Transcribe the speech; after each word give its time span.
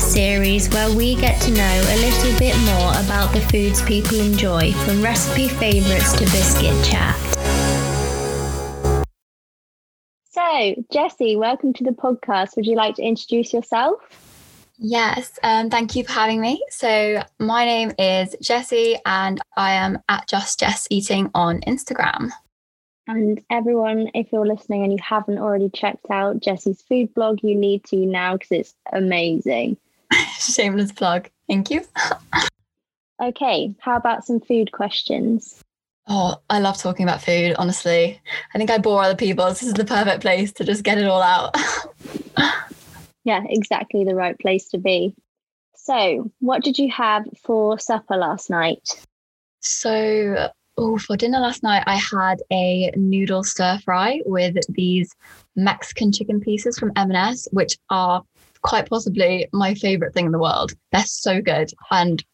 podcast 0.00 0.12
series 0.12 0.68
where 0.70 0.94
we 0.94 1.14
get 1.14 1.40
to 1.42 1.50
know 1.50 1.82
a 1.88 1.96
little 1.96 2.38
bit 2.38 2.56
more 2.60 2.90
about 3.04 3.32
the 3.32 3.40
foods 3.40 3.82
people 3.82 4.18
enjoy, 4.20 4.72
from 4.72 5.02
recipe 5.02 5.48
favourites 5.48 6.12
to 6.12 6.24
biscuit 6.24 6.84
chat. 6.84 7.16
So, 10.30 10.74
Jessie, 10.92 11.36
welcome 11.36 11.72
to 11.74 11.84
the 11.84 11.90
podcast. 11.90 12.56
Would 12.56 12.66
you 12.66 12.76
like 12.76 12.96
to 12.96 13.02
introduce 13.02 13.52
yourself? 13.52 14.00
Yes, 14.78 15.38
um, 15.42 15.68
thank 15.68 15.94
you 15.94 16.04
for 16.04 16.12
having 16.12 16.40
me. 16.40 16.64
So, 16.70 17.22
my 17.38 17.64
name 17.64 17.92
is 17.98 18.34
Jessie, 18.40 18.98
and 19.04 19.40
I 19.56 19.72
am 19.72 19.98
at 20.08 20.26
Just 20.28 20.60
Jess 20.60 20.86
Eating 20.90 21.30
on 21.34 21.60
Instagram. 21.62 22.30
And 23.06 23.42
everyone, 23.50 24.10
if 24.14 24.32
you're 24.32 24.46
listening 24.46 24.84
and 24.84 24.92
you 24.92 24.98
haven't 25.02 25.38
already 25.38 25.68
checked 25.68 26.06
out 26.10 26.40
Jessie's 26.40 26.80
food 26.82 27.12
blog, 27.12 27.40
you 27.42 27.56
need 27.56 27.84
to 27.84 27.96
now 27.96 28.34
because 28.34 28.52
it's 28.52 28.74
amazing. 28.92 29.76
Shameless 30.38 30.92
plug. 30.92 31.28
Thank 31.48 31.70
you. 31.70 31.84
okay, 33.22 33.74
how 33.80 33.96
about 33.96 34.24
some 34.24 34.40
food 34.40 34.72
questions? 34.72 35.62
Oh, 36.08 36.36
I 36.50 36.58
love 36.58 36.78
talking 36.78 37.04
about 37.04 37.22
food, 37.22 37.54
honestly. 37.58 38.20
I 38.54 38.58
think 38.58 38.70
I 38.70 38.78
bore 38.78 39.02
other 39.02 39.16
people. 39.16 39.46
This 39.48 39.62
is 39.62 39.74
the 39.74 39.84
perfect 39.84 40.22
place 40.22 40.52
to 40.52 40.64
just 40.64 40.82
get 40.82 40.98
it 40.98 41.06
all 41.06 41.22
out. 41.22 41.54
yeah, 43.24 43.42
exactly 43.48 44.04
the 44.04 44.14
right 44.14 44.38
place 44.38 44.68
to 44.70 44.78
be. 44.78 45.14
So, 45.76 46.30
what 46.40 46.64
did 46.64 46.78
you 46.78 46.90
have 46.90 47.26
for 47.42 47.78
supper 47.78 48.16
last 48.16 48.50
night? 48.50 49.06
So, 49.60 50.50
oh, 50.76 50.98
for 50.98 51.16
dinner 51.16 51.38
last 51.38 51.62
night, 51.62 51.84
I 51.86 51.96
had 51.96 52.42
a 52.50 52.90
noodle 52.96 53.44
stir 53.44 53.78
fry 53.84 54.20
with 54.26 54.56
these 54.68 55.14
Mexican 55.54 56.12
chicken 56.12 56.40
pieces 56.40 56.78
from 56.78 56.92
M&S, 56.96 57.46
which 57.52 57.78
are 57.88 58.22
quite 58.62 58.88
possibly 58.88 59.48
my 59.52 59.74
favorite 59.74 60.14
thing 60.14 60.26
in 60.26 60.32
the 60.32 60.38
world. 60.38 60.72
They're 60.92 61.04
so 61.04 61.40
good. 61.40 61.72
And 61.90 62.24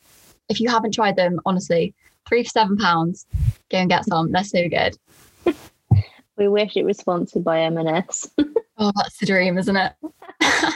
if 0.49 0.61
you 0.61 0.69
haven't 0.69 0.95
tried 0.95 1.17
them, 1.17 1.41
honestly, 1.47 1.95
three 2.29 2.45
for 2.45 2.51
seven 2.51 2.77
pounds, 2.77 3.27
go 3.71 3.79
and 3.79 3.91
get 3.91 4.05
some. 4.05 4.33
They're 4.33 4.45
so 4.45 4.69
good. 4.69 4.97
we 6.37 6.49
wish 6.49 6.77
it 6.77 6.85
was 6.85 6.99
sponsored 6.99 7.45
by 7.45 7.61
M&S. 7.63 8.29
oh, 8.79 8.93
that's 8.97 9.19
the 9.19 9.27
dream, 9.27 9.59
isn't 9.59 9.77
it? 9.77 9.93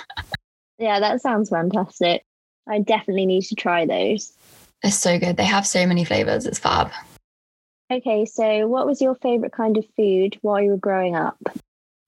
yeah, 0.79 1.01
that 1.01 1.21
sounds 1.21 1.51
fantastic. 1.51 2.25
I 2.69 2.81
definitely 2.81 3.27
need 3.27 3.43
to 3.45 3.55
try 3.55 3.87
those. 3.87 4.33
They're 4.83 4.93
so 4.93 5.19
good. 5.19 5.37
They 5.37 5.45
have 5.45 5.67
so 5.67 5.87
many 5.87 6.05
flavors. 6.05 6.47
It's 6.47 6.59
fab. 6.59 6.91
Okay, 7.93 8.25
so 8.25 8.69
what 8.69 8.87
was 8.87 9.03
your 9.03 9.17
favorite 9.17 9.53
kind 9.53 9.77
of 9.77 9.85
food 9.97 10.39
while 10.43 10.61
you 10.61 10.71
were 10.71 10.77
growing 10.77 11.17
up? 11.17 11.37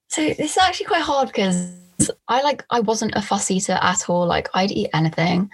So 0.08 0.28
this 0.28 0.52
is 0.52 0.58
actually 0.58 0.86
quite 0.86 1.02
hard 1.02 1.28
because 1.28 1.72
I 2.28 2.42
like 2.42 2.64
I 2.70 2.80
wasn't 2.80 3.14
a 3.14 3.22
fuss 3.22 3.50
eater 3.50 3.78
at 3.80 4.08
all. 4.08 4.26
Like 4.26 4.48
I'd 4.54 4.70
eat 4.72 4.90
anything. 4.94 5.50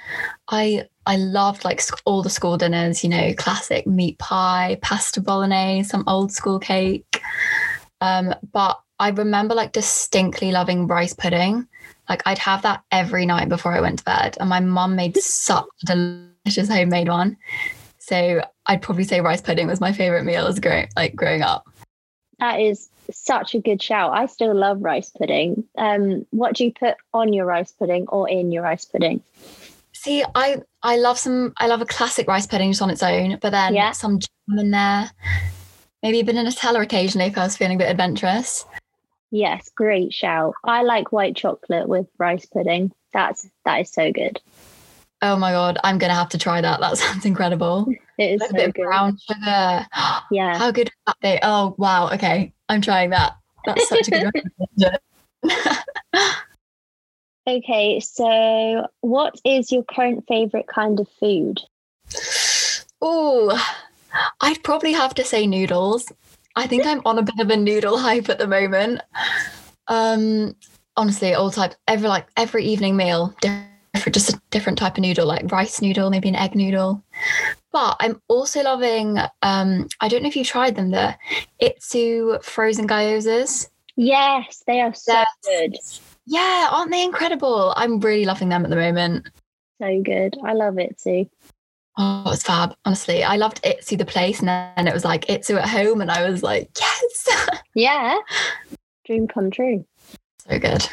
I 0.48 0.86
I 1.06 1.16
loved 1.16 1.64
like 1.64 1.80
all 2.04 2.22
the 2.22 2.30
school 2.30 2.56
dinners, 2.56 3.02
you 3.02 3.10
know, 3.10 3.32
classic 3.34 3.86
meat 3.86 4.18
pie, 4.18 4.78
pasta 4.82 5.20
bolognese, 5.20 5.88
some 5.88 6.04
old 6.06 6.32
school 6.32 6.58
cake. 6.58 7.22
Um, 8.00 8.34
but 8.52 8.80
I 8.98 9.10
remember 9.10 9.54
like 9.54 9.72
distinctly 9.72 10.52
loving 10.52 10.86
rice 10.86 11.14
pudding. 11.14 11.66
Like 12.08 12.22
I'd 12.26 12.38
have 12.38 12.62
that 12.62 12.82
every 12.90 13.26
night 13.26 13.48
before 13.48 13.72
I 13.72 13.80
went 13.80 14.00
to 14.00 14.04
bed, 14.04 14.36
and 14.40 14.48
my 14.48 14.60
mum 14.60 14.96
made 14.96 15.16
such 15.16 15.66
a 15.82 15.86
delicious 16.44 16.68
homemade 16.68 17.08
one. 17.08 17.36
So 17.98 18.40
I'd 18.66 18.82
probably 18.82 19.04
say 19.04 19.20
rice 19.20 19.42
pudding 19.42 19.66
was 19.66 19.80
my 19.80 19.92
favorite 19.92 20.24
meal 20.24 20.46
as 20.46 20.60
growing 20.60 20.88
like 20.96 21.14
growing 21.14 21.42
up. 21.42 21.68
That 22.38 22.60
is 22.60 22.88
such 23.10 23.54
a 23.54 23.60
good 23.60 23.82
shout. 23.82 24.12
I 24.12 24.26
still 24.26 24.54
love 24.54 24.82
rice 24.82 25.10
pudding. 25.10 25.64
Um, 25.76 26.26
what 26.30 26.54
do 26.54 26.64
you 26.64 26.72
put 26.72 26.96
on 27.12 27.32
your 27.32 27.46
rice 27.46 27.72
pudding 27.72 28.06
or 28.08 28.28
in 28.28 28.52
your 28.52 28.62
rice 28.62 28.84
pudding? 28.84 29.22
See, 29.92 30.24
I 30.34 30.62
I 30.82 30.96
love 30.96 31.18
some. 31.18 31.52
I 31.58 31.66
love 31.66 31.82
a 31.82 31.86
classic 31.86 32.28
rice 32.28 32.46
pudding 32.46 32.70
just 32.70 32.82
on 32.82 32.90
its 32.90 33.02
own, 33.02 33.38
but 33.40 33.50
then 33.50 33.74
yeah. 33.74 33.90
some 33.90 34.20
jam 34.20 34.58
in 34.58 34.70
there. 34.70 35.10
Maybe 36.02 36.20
a 36.20 36.24
Nutella 36.24 36.82
occasionally 36.82 37.28
if 37.28 37.36
I 37.36 37.42
was 37.42 37.56
feeling 37.56 37.74
a 37.74 37.78
bit 37.78 37.90
adventurous. 37.90 38.64
Yes, 39.30 39.68
great 39.74 40.14
shout. 40.14 40.54
I 40.64 40.82
like 40.82 41.12
white 41.12 41.36
chocolate 41.36 41.88
with 41.88 42.06
rice 42.18 42.46
pudding. 42.46 42.92
That's 43.12 43.48
that 43.64 43.80
is 43.80 43.90
so 43.90 44.12
good. 44.12 44.40
Oh 45.20 45.36
my 45.36 45.50
god, 45.50 45.78
I'm 45.82 45.98
gonna 45.98 46.14
have 46.14 46.28
to 46.30 46.38
try 46.38 46.60
that. 46.60 46.80
That 46.80 46.98
sounds 46.98 47.24
incredible. 47.24 47.92
It 48.18 48.32
is 48.32 48.42
a 48.42 48.46
so 48.48 48.52
bit 48.52 48.74
good. 48.74 48.84
brown 48.84 49.16
sugar. 49.18 49.86
Yeah. 50.30 50.58
How 50.58 50.70
good 50.70 50.90
that 51.06 51.16
be? 51.22 51.38
Oh 51.42 51.74
wow. 51.78 52.10
Okay, 52.10 52.52
I'm 52.68 52.82
trying 52.82 53.10
that. 53.10 53.36
That's 53.64 53.88
such 53.88 54.08
a 54.08 54.10
good 54.10 54.30
recommendation. 54.34 54.98
okay, 57.48 58.00
so 58.00 58.86
what 59.00 59.40
is 59.44 59.72
your 59.72 59.84
current 59.84 60.24
favorite 60.28 60.66
kind 60.66 61.00
of 61.00 61.08
food? 61.18 61.60
Oh, 63.00 63.58
I'd 64.42 64.62
probably 64.62 64.92
have 64.92 65.14
to 65.14 65.24
say 65.24 65.46
noodles. 65.46 66.12
I 66.56 66.66
think 66.66 66.84
I'm 66.84 67.00
on 67.06 67.18
a 67.18 67.22
bit 67.22 67.38
of 67.38 67.50
a 67.50 67.56
noodle 67.56 67.98
hype 68.06 68.28
at 68.28 68.38
the 68.38 68.46
moment. 68.46 69.00
Um, 69.86 70.56
honestly, 70.96 71.34
all 71.34 71.50
types, 71.50 71.76
every 71.86 72.08
like 72.08 72.26
every 72.36 72.64
evening 72.64 72.96
meal, 72.96 73.34
different, 73.40 74.14
just 74.14 74.34
a 74.34 74.40
different 74.50 74.78
type 74.78 74.98
of 74.98 75.02
noodle, 75.02 75.26
like 75.26 75.50
rice 75.50 75.80
noodle, 75.80 76.10
maybe 76.10 76.28
an 76.28 76.36
egg 76.36 76.54
noodle. 76.54 77.02
But 77.72 77.96
I'm 78.00 78.20
also 78.28 78.62
loving. 78.62 79.18
Um, 79.42 79.88
I 80.00 80.08
don't 80.08 80.22
know 80.22 80.28
if 80.28 80.36
you 80.36 80.44
tried 80.44 80.76
them. 80.76 80.90
The 80.90 81.16
Itsu 81.60 82.42
frozen 82.42 82.88
gyozas. 82.88 83.68
Yes, 83.96 84.62
they 84.66 84.80
are 84.80 84.94
so 84.94 85.24
good. 85.44 85.76
Yeah, 86.26 86.68
aren't 86.70 86.90
they 86.90 87.02
incredible? 87.02 87.74
I'm 87.76 88.00
really 88.00 88.24
loving 88.24 88.48
them 88.48 88.64
at 88.64 88.70
the 88.70 88.76
moment. 88.76 89.28
So 89.80 90.02
good. 90.02 90.36
I 90.44 90.54
love 90.54 90.74
Itsu. 90.74 91.28
Oh, 91.96 92.30
it's 92.32 92.44
fab. 92.44 92.74
Honestly, 92.84 93.24
I 93.24 93.36
loved 93.36 93.62
Itsu 93.64 93.98
the 93.98 94.04
place, 94.04 94.38
and 94.38 94.48
then 94.48 94.86
it 94.86 94.94
was 94.94 95.04
like 95.04 95.26
Itsu 95.26 95.58
at 95.58 95.68
home, 95.68 96.00
and 96.00 96.10
I 96.10 96.30
was 96.30 96.42
like, 96.42 96.70
yes. 96.78 97.28
yeah. 97.74 98.16
Dream 99.04 99.26
come 99.26 99.50
true. 99.50 99.84
So 100.48 100.58
good. 100.58 100.88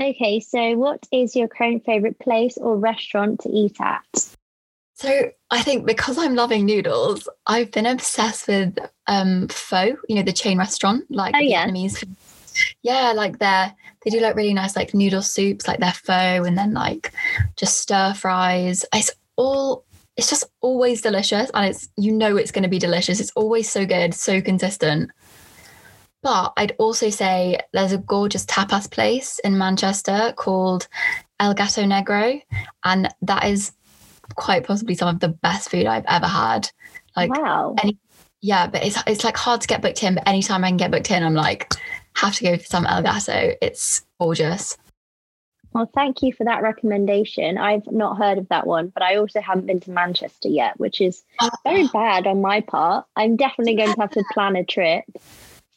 Okay, 0.00 0.40
so 0.40 0.76
what 0.76 1.06
is 1.10 1.36
your 1.36 1.48
current 1.48 1.84
favorite 1.84 2.18
place 2.18 2.56
or 2.58 2.76
restaurant 2.76 3.40
to 3.40 3.48
eat 3.50 3.76
at? 3.80 4.36
So 5.00 5.30
I 5.50 5.62
think 5.62 5.86
because 5.86 6.18
I'm 6.18 6.34
loving 6.34 6.66
noodles, 6.66 7.26
I've 7.46 7.70
been 7.70 7.86
obsessed 7.86 8.46
with 8.46 8.78
um 9.06 9.48
pho, 9.48 9.96
you 10.10 10.14
know, 10.14 10.22
the 10.22 10.30
chain 10.30 10.58
restaurant, 10.58 11.06
like 11.08 11.34
oh, 11.34 11.38
yeah. 11.38 11.66
Vietnamese. 11.66 12.06
Yeah, 12.82 13.12
like 13.16 13.38
they're 13.38 13.74
they 14.04 14.10
do 14.10 14.20
like 14.20 14.36
really 14.36 14.52
nice 14.52 14.76
like 14.76 14.92
noodle 14.92 15.22
soups, 15.22 15.66
like 15.66 15.80
their 15.80 15.94
pho, 15.94 16.44
and 16.44 16.58
then 16.58 16.74
like 16.74 17.12
just 17.56 17.80
stir 17.80 18.12
fries. 18.12 18.84
It's 18.92 19.10
all 19.36 19.86
it's 20.18 20.28
just 20.28 20.44
always 20.60 21.00
delicious, 21.00 21.50
and 21.54 21.64
it's 21.64 21.88
you 21.96 22.12
know 22.12 22.36
it's 22.36 22.52
going 22.52 22.64
to 22.64 22.68
be 22.68 22.78
delicious. 22.78 23.20
It's 23.20 23.32
always 23.34 23.70
so 23.70 23.86
good, 23.86 24.12
so 24.12 24.42
consistent. 24.42 25.10
But 26.22 26.52
I'd 26.58 26.76
also 26.78 27.08
say 27.08 27.58
there's 27.72 27.92
a 27.92 27.98
gorgeous 27.98 28.44
tapas 28.44 28.90
place 28.90 29.38
in 29.38 29.56
Manchester 29.56 30.34
called 30.36 30.88
El 31.38 31.54
Gato 31.54 31.84
Negro, 31.84 32.42
and 32.84 33.08
that 33.22 33.44
is 33.44 33.72
quite 34.34 34.66
possibly 34.66 34.94
some 34.94 35.08
of 35.08 35.20
the 35.20 35.28
best 35.28 35.70
food 35.70 35.86
I've 35.86 36.04
ever 36.08 36.26
had. 36.26 36.70
Like, 37.16 37.30
wow. 37.30 37.74
Any, 37.82 37.98
yeah, 38.40 38.66
but 38.66 38.84
it's 38.84 38.98
it's 39.06 39.24
like 39.24 39.36
hard 39.36 39.60
to 39.60 39.68
get 39.68 39.82
booked 39.82 40.02
in. 40.02 40.14
But 40.14 40.28
anytime 40.28 40.64
I 40.64 40.68
can 40.68 40.76
get 40.76 40.90
booked 40.90 41.10
in, 41.10 41.22
I'm 41.22 41.34
like, 41.34 41.72
have 42.16 42.34
to 42.36 42.44
go 42.44 42.56
for 42.56 42.64
some 42.64 42.86
El 42.86 43.02
Gato. 43.02 43.52
It's 43.60 44.04
gorgeous. 44.18 44.76
Well, 45.72 45.90
thank 45.94 46.22
you 46.22 46.32
for 46.32 46.44
that 46.44 46.62
recommendation. 46.62 47.56
I've 47.56 47.86
not 47.92 48.18
heard 48.18 48.38
of 48.38 48.48
that 48.48 48.66
one, 48.66 48.88
but 48.88 49.04
I 49.04 49.16
also 49.16 49.40
haven't 49.40 49.66
been 49.66 49.78
to 49.80 49.90
Manchester 49.90 50.48
yet, 50.48 50.78
which 50.80 51.00
is 51.00 51.22
ah. 51.40 51.50
very 51.62 51.86
bad 51.92 52.26
on 52.26 52.40
my 52.40 52.60
part. 52.60 53.06
I'm 53.14 53.36
definitely 53.36 53.76
going 53.76 53.94
to 53.94 54.00
have 54.00 54.10
to 54.10 54.24
plan 54.32 54.56
a 54.56 54.64
trip. 54.64 55.04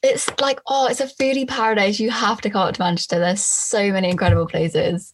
It's 0.01 0.29
like, 0.41 0.59
oh, 0.67 0.87
it's 0.87 0.99
a 0.99 1.05
foodie 1.05 1.47
paradise. 1.47 1.99
You 1.99 2.09
have 2.09 2.41
to 2.41 2.49
come 2.49 2.67
up 2.67 2.73
to 2.75 2.81
Manchester. 2.81 3.19
There's 3.19 3.43
so 3.43 3.91
many 3.91 4.09
incredible 4.09 4.47
places. 4.47 5.13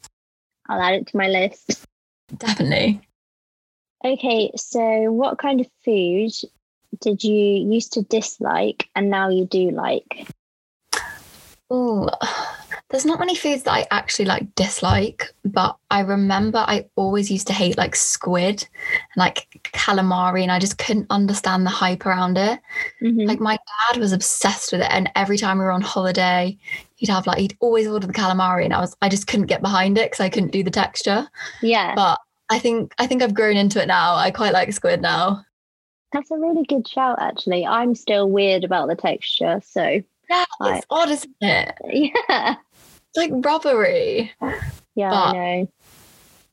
I'll 0.69 0.81
add 0.81 0.94
it 0.94 1.08
to 1.08 1.18
my 1.18 1.28
list. 1.28 1.86
Definitely. 2.38 3.02
Okay, 4.06 4.51
so 4.56 5.12
what 5.12 5.40
kind 5.40 5.60
of 5.60 5.68
food 5.84 6.31
did 7.01 7.24
you 7.24 7.34
used 7.34 7.94
to 7.94 8.01
dislike 8.04 8.88
and 8.96 9.10
now 9.10 9.30
you 9.30 9.46
do 9.46 9.72
like? 9.72 10.28
Oh, 11.69 12.10
there's 12.90 13.06
not 13.06 13.19
many 13.19 13.36
foods 13.36 13.63
that 13.63 13.74
I 13.74 13.86
actually 13.92 14.25
like 14.25 14.56
dislike, 14.56 15.31
but 15.46 15.78
I 15.92 16.00
remember 16.00 16.57
I 16.57 16.86
always 16.96 17.30
used 17.30 17.46
to 17.48 17.54
hate 17.54 17.78
like 17.78 17.96
squid 17.96 18.68
and 18.94 19.18
like 19.18 19.48
calamari, 19.74 20.42
and 20.42 20.52
I 20.52 20.57
just 20.57 20.80
couldn't 20.80 21.06
understand 21.12 21.66
the 21.66 21.69
hype 21.69 22.06
around 22.07 22.40
it. 22.40 22.60
Mm-hmm. 23.04 23.28
Like 23.28 23.40
my 23.40 23.60
dad 23.92 24.00
was 24.00 24.13
obsessed 24.13 24.72
with 24.72 24.81
it, 24.81 24.90
and 24.90 25.12
every 25.16 25.38
time 25.38 25.60
we 25.60 25.66
were 25.66 25.72
on 25.72 25.81
holiday, 25.81 26.57
he'd 26.95 27.10
have 27.10 27.28
like 27.28 27.38
he'd 27.38 27.57
always 27.60 27.86
order 27.88 28.07
the 28.07 28.13
calamari, 28.13 28.66
and 28.66 28.74
I 28.74 28.80
was 28.80 28.95
I 29.04 29.10
just 29.10 29.28
couldn't 29.28 29.45
get 29.45 29.62
behind 29.62 30.00
it 30.00 30.10
because 30.10 30.22
I 30.22 30.30
couldn't 30.30 30.52
do 30.52 30.63
the 30.63 30.72
texture. 30.72 31.28
Yeah, 31.62 31.94
but 31.94 32.18
I 32.50 32.60
think 32.60 32.94
I 32.98 33.07
think 33.07 33.22
I've 33.22 33.34
grown 33.34 33.57
into 33.57 33.81
it 33.81 33.88
now. 33.88 34.16
I 34.16 34.31
quite 34.31 34.54
like 34.54 34.72
squid 34.74 35.01
now. 35.01 35.46
That's 36.12 36.31
a 36.31 36.38
really 36.38 36.66
good 36.66 36.88
shout, 36.88 37.19
actually. 37.22 37.66
I'm 37.66 37.94
still 37.94 38.30
weird 38.30 38.63
about 38.63 38.88
the 38.88 38.96
texture, 38.96 39.62
so 39.63 40.01
yeah, 40.30 40.46
it's 40.62 40.86
odd, 40.90 41.10
isn't 41.12 41.36
it? 41.42 41.75
Yeah. 41.92 42.56
It's 43.10 43.18
like 43.18 43.31
rubbery. 43.34 44.31
Yeah, 44.96 45.10
But- 45.10 45.16
I 45.16 45.31
know. 45.34 45.72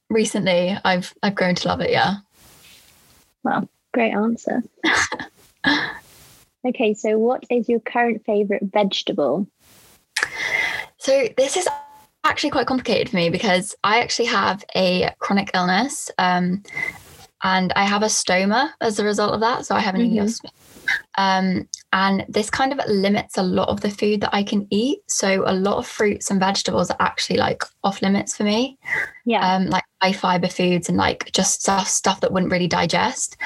Recently, 0.09 0.79
I've 0.85 1.13
I've 1.23 1.35
grown 1.35 1.55
to 1.57 1.69
love 1.69 1.81
it. 1.81 1.91
Yeah. 1.91 2.17
Well, 3.43 3.69
great 3.93 4.13
answer. 4.13 4.63
okay, 6.67 6.95
so 6.95 7.19
what 7.19 7.45
is 7.51 7.69
your 7.69 7.81
current 7.81 8.25
favorite 8.25 8.63
vegetable? 8.65 9.49
So 10.99 11.29
this 11.37 11.57
is 11.57 11.69
actually 12.31 12.51
quite 12.51 12.67
complicated 12.67 13.09
for 13.09 13.17
me 13.17 13.31
because 13.31 13.75
I 13.85 14.01
actually 14.01 14.27
have 14.27 14.65
a 14.75 15.11
chronic 15.19 15.51
illness, 15.55 16.11
um, 16.19 16.63
and 17.43 17.73
I 17.77 17.85
have 17.85 18.03
a 18.03 18.07
stoma 18.07 18.71
as 18.81 18.99
a 18.99 19.05
result 19.05 19.33
of 19.35 19.41
that. 19.41 19.67
So 19.67 19.75
I 19.75 19.81
have 19.81 19.95
an 19.95 20.01
Mhm. 20.03 20.15
ileostomy. 20.17 20.51
Um, 21.19 21.69
and 21.93 22.25
this 22.29 22.49
kind 22.49 22.73
of 22.73 22.81
limits 22.89 23.37
a 23.39 23.43
lot 23.43 23.69
of 23.69 23.81
the 23.81 23.91
food 23.91 24.21
that 24.21 24.31
I 24.33 24.43
can 24.45 24.67
eat. 24.71 25.01
So 25.09 25.43
a 25.47 25.53
lot 25.53 25.79
of 25.79 25.87
fruits 25.87 26.31
and 26.31 26.39
vegetables 26.39 26.91
are 26.91 26.97
actually 27.01 27.39
like 27.39 27.63
off 27.83 28.03
limits 28.03 28.37
for 28.37 28.45
me. 28.45 28.79
Yeah. 29.25 29.41
um, 29.57 29.67
like 29.67 29.83
high 30.01 30.13
fiber 30.13 30.47
foods 30.47 30.89
and 30.89 30.97
like 30.97 31.33
just 31.33 31.61
stuff 31.61 31.89
stuff 31.89 32.21
that 32.21 32.33
wouldn't 32.33 32.53
really 32.53 32.69
digest. 32.69 33.37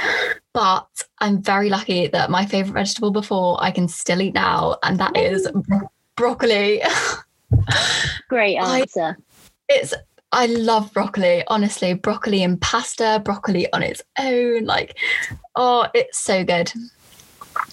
But 0.53 0.87
I'm 1.21 1.41
very 1.43 1.71
lucky 1.71 2.07
that 2.09 2.31
my 2.31 2.45
favorite 2.45 2.75
vegetable 2.75 3.11
before 3.11 3.57
I 3.63 3.71
can 3.71 3.89
still 3.89 4.21
eat 4.21 4.35
now, 4.35 4.77
and 4.83 4.99
that 4.99 5.17
is 5.17 5.49
bro- 5.55 5.91
broccoli. 6.17 6.83
great 8.29 8.57
I- 8.59 8.81
answer. 8.81 9.17
it's 9.69 9.95
I 10.33 10.47
love 10.47 10.93
broccoli. 10.93 11.43
Honestly, 11.49 11.93
broccoli 11.95 12.43
and 12.45 12.61
pasta, 12.61 13.21
broccoli 13.25 13.71
on 13.73 13.83
its 13.83 14.01
own, 14.19 14.65
like 14.65 14.97
oh, 15.57 15.89
it's 15.95 16.19
so 16.19 16.45
good. 16.45 16.73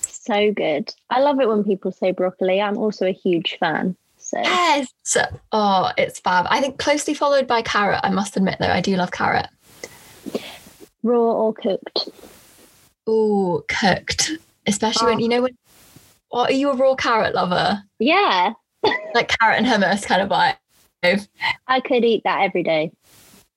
so 0.02 0.52
good. 0.52 0.92
I 1.12 1.20
love 1.22 1.40
it 1.40 1.48
when 1.48 1.64
people 1.64 1.92
say 1.92 2.12
broccoli. 2.12 2.60
I'm 2.60 2.78
also 2.78 3.06
a 3.06 3.12
huge 3.14 3.58
fan. 3.60 3.96
So 4.18 4.40
Yes. 4.42 4.88
Oh, 5.52 5.92
it's 5.98 6.20
fab. 6.20 6.48
I 6.50 6.60
think 6.60 6.80
closely 6.80 7.14
followed 7.14 7.46
by 7.48 7.62
carrot. 7.62 8.00
I 8.04 8.10
must 8.10 8.36
admit 8.36 8.58
though, 8.60 8.68
I 8.72 8.82
do 8.82 8.96
love 8.96 9.12
carrot. 9.12 9.48
raw 11.04 11.18
or 11.32 11.54
cooked? 11.54 12.10
Oh, 13.06 13.64
cooked. 13.70 14.32
Especially 14.66 15.06
when 15.08 15.18
Oh. 15.18 15.20
you 15.22 15.30
know 15.30 15.42
when 15.44 15.58
oh, 16.32 16.40
are 16.46 16.52
you 16.52 16.72
a 16.72 16.76
raw 16.76 16.96
carrot 16.96 17.36
lover? 17.36 17.84
Yeah, 18.00 18.54
Like 18.84 19.30
carrot 19.40 19.58
and 19.58 19.66
hummus 19.66 20.06
kind 20.06 20.22
of 20.22 20.30
vibe. 20.30 21.28
I 21.68 21.80
could 21.80 22.04
eat 22.04 22.24
that 22.24 22.42
every 22.42 22.64
day. 22.64 22.92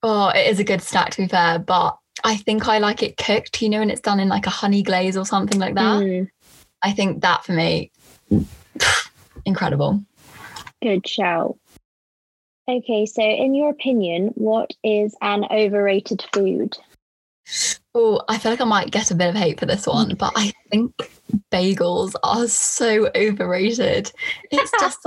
Oh, 0.03 0.29
it 0.29 0.47
is 0.47 0.59
a 0.59 0.65
good 0.65 0.83
snack 0.83 1.11
to 1.11 1.23
be 1.23 1.29
fair, 1.29 1.59
but 1.59 1.99
I 2.25 2.37
think 2.37 2.69
I 2.69 2.79
like 2.79 3.03
it 3.03 3.17
cooked, 3.17 3.61
you 3.61 3.69
know, 3.69 3.81
when 3.81 3.91
it's 3.91 4.01
done 4.01 4.21
in 4.21 4.29
like 4.29 4.47
a 4.47 4.51
honey 4.51 4.83
glaze 4.83 5.17
or 5.17 5.27
something 5.27 5.59
like 5.59 5.75
that. 5.75 6.03
Mm, 6.03 6.31
I 6.83 6.93
think 6.93 7.23
that 7.23 7.45
for 7.45 7.53
me, 7.53 7.91
incredible. 9.45 10.03
good 10.83 11.07
shout. 11.07 11.59
Okay, 12.69 13.05
so 13.07 13.23
in 13.23 13.55
your 13.55 13.71
opinion, 13.71 14.29
what 14.37 14.73
is 14.85 15.17
an 15.21 15.45
overrated 15.51 16.25
food? 16.33 16.77
Oh, 17.95 18.23
I 18.29 18.39
feel 18.39 18.53
like 18.53 18.61
I 18.61 18.65
might 18.65 18.93
get 18.93 19.11
a 19.11 19.17
bit 19.17 19.31
of 19.31 19.35
hate 19.35 19.59
for 19.59 19.67
this 19.67 19.87
one, 19.87 20.15
but 20.15 20.33
I 20.37 20.53
think 20.71 20.95
bagels 21.51 22.15
are 22.23 22.47
so 22.47 23.11
overrated. 23.17 24.13
It's 24.53 24.71
just, 24.81 25.01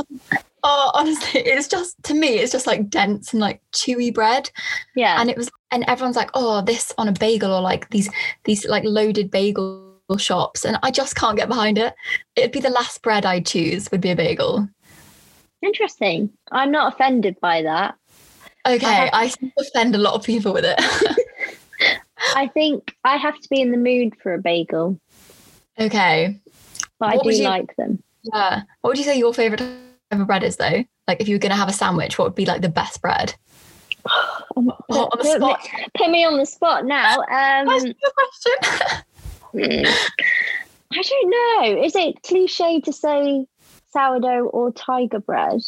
oh, 0.64 0.92
honestly, 0.94 1.42
it's 1.42 1.68
just 1.68 2.02
to 2.04 2.14
me, 2.14 2.40
it's 2.40 2.52
just 2.52 2.68
like 2.68 2.90
dense 2.90 3.32
and 3.32 3.40
like 3.40 3.62
chewy 3.72 4.14
bread. 4.14 4.52
Yeah. 4.96 5.20
And 5.20 5.30
it 5.30 5.38
was, 5.38 5.50
and 5.72 5.86
everyone's 5.88 6.18
like, 6.18 6.32
oh, 6.34 6.62
this 6.62 6.94
on 6.98 7.08
a 7.08 7.14
bagel 7.14 7.54
or 7.54 7.62
like 7.62 7.90
these 7.90 8.10
these 8.44 8.66
like 8.66 8.84
loaded 8.84 9.32
bagel 9.32 9.90
shops, 10.18 10.66
and 10.66 10.78
I 10.84 10.92
just 10.92 11.16
can't 11.16 11.38
get 11.38 11.48
behind 11.48 11.78
it. 11.78 11.96
It'd 12.36 12.52
be 12.52 12.60
the 12.60 12.70
last 12.70 13.02
bread 13.02 13.26
I'd 13.26 13.46
choose 13.46 13.90
would 13.92 14.02
be 14.02 14.12
a 14.12 14.16
bagel. 14.16 14.68
Interesting. 15.62 16.30
I'm 16.52 16.72
not 16.72 16.94
offended 16.94 17.40
by 17.40 17.62
that. 17.62 17.96
Okay, 18.68 18.86
have- 18.86 19.10
I 19.14 19.32
offend 19.58 19.96
a 19.96 20.00
lot 20.00 20.14
of 20.14 20.24
people 20.24 20.54
with 20.54 20.66
it. 20.66 20.80
I 22.36 22.48
think 22.48 22.96
I 23.04 23.18
have 23.18 23.40
to 23.40 23.50
be 23.50 23.62
in 23.62 23.72
the 23.72 23.78
mood 23.78 24.14
for 24.22 24.34
a 24.34 24.40
bagel, 24.40 25.00
okay, 25.80 26.40
but 27.00 27.10
I 27.10 27.18
do 27.18 27.30
you- 27.32 27.44
like 27.44 27.76
them. 27.76 28.02
yeah. 28.24 28.62
What 28.82 28.92
would 28.92 28.98
you 28.98 29.04
say 29.04 29.18
your 29.18 29.34
favorite 29.34 29.60
type 29.60 30.20
of 30.20 30.28
bread 30.28 30.44
is 30.44 30.58
though? 30.58 30.84
Like 31.08 31.20
if 31.22 31.28
you 31.28 31.36
were 31.36 31.40
gonna 31.40 31.56
have 31.56 31.70
a 31.70 31.74
sandwich, 31.74 32.18
what 32.18 32.26
would 32.26 32.36
be 32.36 32.46
like 32.46 32.62
the 32.62 32.70
best 32.70 33.02
bread? 33.02 33.36
Oh, 34.56 34.60
on 34.60 35.18
the 35.18 35.24
put, 35.24 35.40
me, 35.42 35.56
spot. 35.56 35.70
put 35.98 36.10
me 36.12 36.26
on 36.26 36.38
the 36.38 36.46
spot 36.46 36.86
now. 36.86 37.20
Um, 37.22 37.66
question. 37.66 38.54
mm, 39.56 39.88
I 40.94 41.02
don't 41.02 41.30
know. 41.30 41.84
Is 41.84 41.96
it 41.96 42.22
cliche 42.22 42.80
to 42.82 42.94
say 42.94 43.46
sourdough 43.92 44.46
or 44.50 44.72
tiger 44.74 45.20
bread? 45.20 45.62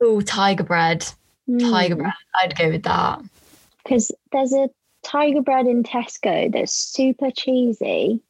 oh, 0.00 0.20
tiger 0.20 0.62
bread. 0.62 1.00
Tiger 1.58 1.94
Hmm. 1.96 2.02
bread. 2.02 2.12
I'd 2.40 2.56
go 2.56 2.70
with 2.70 2.84
that. 2.84 3.20
Because 3.82 4.12
there's 4.30 4.52
a 4.52 4.68
tiger 5.02 5.40
bread 5.42 5.66
in 5.66 5.82
Tesco 5.82 6.52
that's 6.52 6.72
super 6.72 7.30
cheesy 7.30 8.20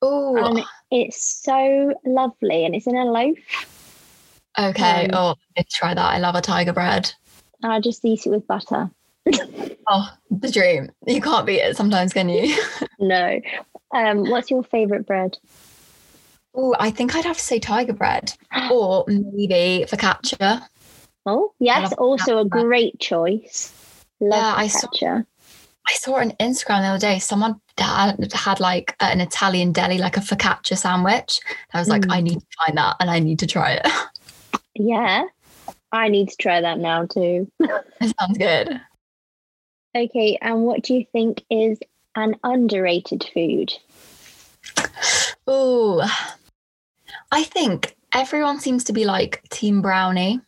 Oh, 0.00 0.36
and 0.56 0.64
it's 0.90 1.22
so 1.42 1.92
lovely 2.06 2.64
and 2.64 2.74
it's 2.74 2.86
in 2.86 2.96
a 2.96 3.04
loaf. 3.04 3.36
okay. 4.58 5.06
um, 5.06 5.10
oh, 5.12 5.34
let's 5.56 5.74
try 5.74 5.92
that. 5.92 6.12
I 6.14 6.18
love 6.18 6.34
a 6.36 6.40
tiger 6.40 6.72
bread. 6.72 7.12
And 7.62 7.72
I 7.72 7.80
just 7.80 8.04
eat 8.04 8.24
it 8.26 8.30
with 8.30 8.46
butter. 8.46 8.90
Oh, 9.90 10.06
the 10.30 10.50
dream. 10.50 10.90
You 11.06 11.22
can't 11.22 11.46
beat 11.46 11.60
it 11.62 11.74
sometimes, 11.74 12.12
can 12.12 12.28
you? 12.28 12.54
No. 13.00 13.40
Um, 13.94 14.28
what's 14.28 14.50
your 14.50 14.62
favorite 14.62 15.06
bread? 15.06 15.38
Oh, 16.54 16.74
I 16.78 16.90
think 16.90 17.16
I'd 17.16 17.24
have 17.24 17.38
to 17.38 17.42
say 17.42 17.58
tiger 17.58 17.94
bread 17.94 18.34
or 18.70 19.04
maybe 19.08 19.86
focaccia. 19.88 20.62
Oh, 21.24 21.54
yes, 21.58 21.92
also 21.94 22.38
a 22.38 22.44
great 22.44 23.00
choice. 23.00 23.72
Love 24.20 24.42
Yeah, 24.42 24.54
I 24.56 24.66
saw- 24.66 24.88
focaccia. 24.88 25.26
I 25.88 25.92
saw 25.94 26.16
on 26.16 26.32
Instagram 26.32 26.82
the 26.82 26.88
other 26.88 26.98
day, 26.98 27.18
someone 27.18 27.60
had, 27.78 28.32
had 28.32 28.60
like 28.60 28.94
an 29.00 29.20
Italian 29.20 29.72
deli, 29.72 29.98
like 29.98 30.16
a 30.16 30.20
focaccia 30.20 30.76
sandwich. 30.76 31.40
I 31.72 31.78
was 31.78 31.88
like, 31.88 32.02
Mm. 32.02 32.12
I 32.12 32.20
need 32.20 32.40
to 32.40 32.46
find 32.64 32.76
that 32.78 32.96
and 33.00 33.10
I 33.10 33.18
need 33.20 33.38
to 33.40 33.46
try 33.46 33.72
it. 33.72 33.86
Yeah. 34.80 35.24
I 35.90 36.08
need 36.08 36.28
to 36.28 36.36
try 36.36 36.60
that 36.60 36.78
now 36.78 37.04
too. 37.06 37.50
it 37.60 38.14
sounds 38.20 38.38
good. 38.38 38.80
Okay, 39.96 40.38
and 40.40 40.62
what 40.62 40.82
do 40.82 40.94
you 40.94 41.04
think 41.10 41.42
is 41.50 41.80
an 42.14 42.36
underrated 42.44 43.28
food? 43.34 43.72
Oh, 45.48 46.08
I 47.32 47.42
think 47.42 47.96
everyone 48.12 48.60
seems 48.60 48.84
to 48.84 48.92
be 48.92 49.04
like 49.04 49.42
Team 49.50 49.82
Brownie, 49.82 50.40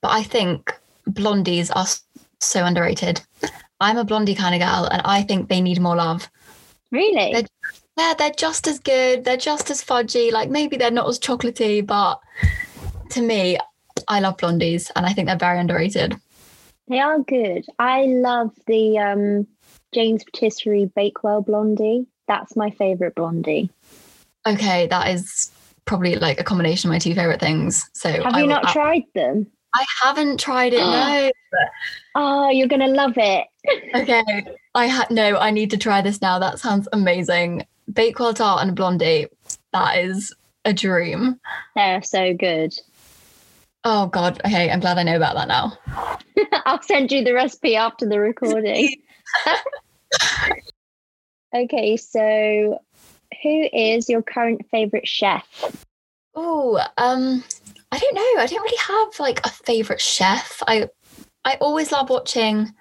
but 0.00 0.08
I 0.08 0.22
think 0.22 0.72
blondies 1.10 1.70
are 1.74 1.86
so 2.40 2.64
underrated. 2.64 3.20
I'm 3.80 3.98
a 3.98 4.04
blondie 4.04 4.34
kind 4.34 4.54
of 4.54 4.60
girl, 4.66 4.88
and 4.90 5.02
I 5.04 5.22
think 5.22 5.48
they 5.48 5.60
need 5.60 5.80
more 5.80 5.96
love. 5.96 6.28
Really? 6.90 7.32
They're- 7.32 7.46
Yeah, 7.98 8.12
they're 8.18 8.30
just 8.30 8.66
as 8.66 8.78
good. 8.78 9.24
They're 9.24 9.36
just 9.38 9.70
as 9.70 9.82
fudgy. 9.82 10.30
Like 10.30 10.50
maybe 10.50 10.76
they're 10.76 10.90
not 10.90 11.08
as 11.08 11.18
chocolatey, 11.18 11.84
but 11.86 12.20
to 13.10 13.22
me, 13.22 13.58
I 14.08 14.20
love 14.20 14.36
blondies, 14.36 14.90
and 14.94 15.06
I 15.06 15.12
think 15.12 15.28
they're 15.28 15.36
very 15.38 15.58
underrated. 15.58 16.16
They 16.88 17.00
are 17.00 17.18
good. 17.20 17.64
I 17.78 18.04
love 18.04 18.52
the 18.66 18.98
um, 18.98 19.46
Jane's 19.92 20.24
Patisserie 20.24 20.90
Bakewell 20.94 21.40
blondie. 21.42 22.06
That's 22.28 22.54
my 22.54 22.70
favorite 22.70 23.14
blondie. 23.14 23.70
Okay, 24.46 24.86
that 24.88 25.08
is 25.08 25.50
probably 25.86 26.16
like 26.16 26.38
a 26.40 26.44
combination 26.44 26.88
of 26.90 26.92
my 26.92 26.98
two 26.98 27.14
favorite 27.14 27.40
things. 27.40 27.88
So 27.94 28.10
Have 28.10 28.34
I 28.34 28.40
you 28.40 28.46
not 28.46 28.66
ab- 28.66 28.72
tried 28.72 29.02
them? 29.14 29.46
I 29.74 29.84
haven't 30.02 30.40
tried 30.40 30.72
it. 30.72 30.78
No. 30.78 31.30
Oh, 32.14 32.50
you're 32.50 32.68
gonna 32.68 32.88
love 32.88 33.14
it. 33.16 33.46
Okay, 33.94 34.46
I 34.74 34.86
had 34.86 35.10
no. 35.10 35.36
I 35.38 35.50
need 35.50 35.70
to 35.72 35.76
try 35.76 36.00
this 36.00 36.22
now. 36.22 36.38
That 36.38 36.60
sounds 36.60 36.86
amazing. 36.92 37.66
Bakewell 37.92 38.34
tart 38.34 38.62
and 38.62 38.76
blondie. 38.76 39.26
That 39.72 39.98
is 39.98 40.32
a 40.64 40.72
dream. 40.72 41.40
They're 41.74 42.02
so 42.02 42.32
good. 42.32 42.74
Oh 43.82 44.06
God. 44.06 44.40
Okay, 44.44 44.70
I'm 44.70 44.80
glad 44.80 44.98
I 44.98 45.02
know 45.02 45.16
about 45.16 45.34
that 45.34 45.48
now. 45.48 45.78
I'll 46.66 46.82
send 46.82 47.10
you 47.10 47.24
the 47.24 47.34
recipe 47.34 47.76
after 47.76 48.08
the 48.08 48.20
recording. 48.20 48.96
okay, 51.54 51.96
so 51.96 52.80
who 53.42 53.68
is 53.72 54.08
your 54.08 54.22
current 54.22 54.66
favorite 54.70 55.08
chef? 55.08 55.44
Oh, 56.34 56.80
um, 56.98 57.42
I 57.92 57.98
don't 57.98 58.14
know. 58.14 58.42
I 58.42 58.46
don't 58.46 58.62
really 58.62 58.76
have 58.88 59.18
like 59.20 59.44
a 59.46 59.50
favorite 59.50 60.00
chef. 60.00 60.62
I 60.66 60.88
I 61.44 61.54
always 61.60 61.92
love 61.92 62.10
watching 62.10 62.74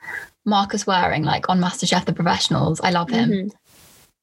Marcus 0.45 0.85
Wareing, 0.85 1.23
like 1.23 1.49
on 1.49 1.59
MasterChef 1.61 2.05
The 2.05 2.13
Professionals. 2.13 2.81
I 2.81 2.89
love 2.91 3.09
him. 3.09 3.29
Mhm. 3.29 3.51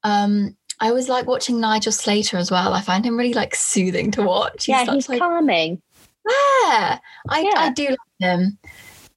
Um, 0.03 0.57
I 0.81 0.89
always 0.89 1.07
like 1.07 1.25
watching 1.27 1.61
Nigel 1.61 1.93
Slater 1.93 2.37
as 2.37 2.51
well. 2.51 2.73
I 2.73 2.81
find 2.81 3.05
him 3.05 3.17
really 3.17 3.33
like 3.33 3.55
soothing 3.55 4.11
to 4.11 4.23
watch. 4.23 4.67
Yeah, 4.67 4.83
such, 4.83 4.95
he's 4.95 5.09
like, 5.09 5.19
calming. 5.19 5.81
Yeah, 6.27 6.99
I, 7.29 7.41
Yeah. 7.41 7.51
I 7.55 7.71
do 7.73 7.87
love 7.89 7.97
him. 8.19 8.57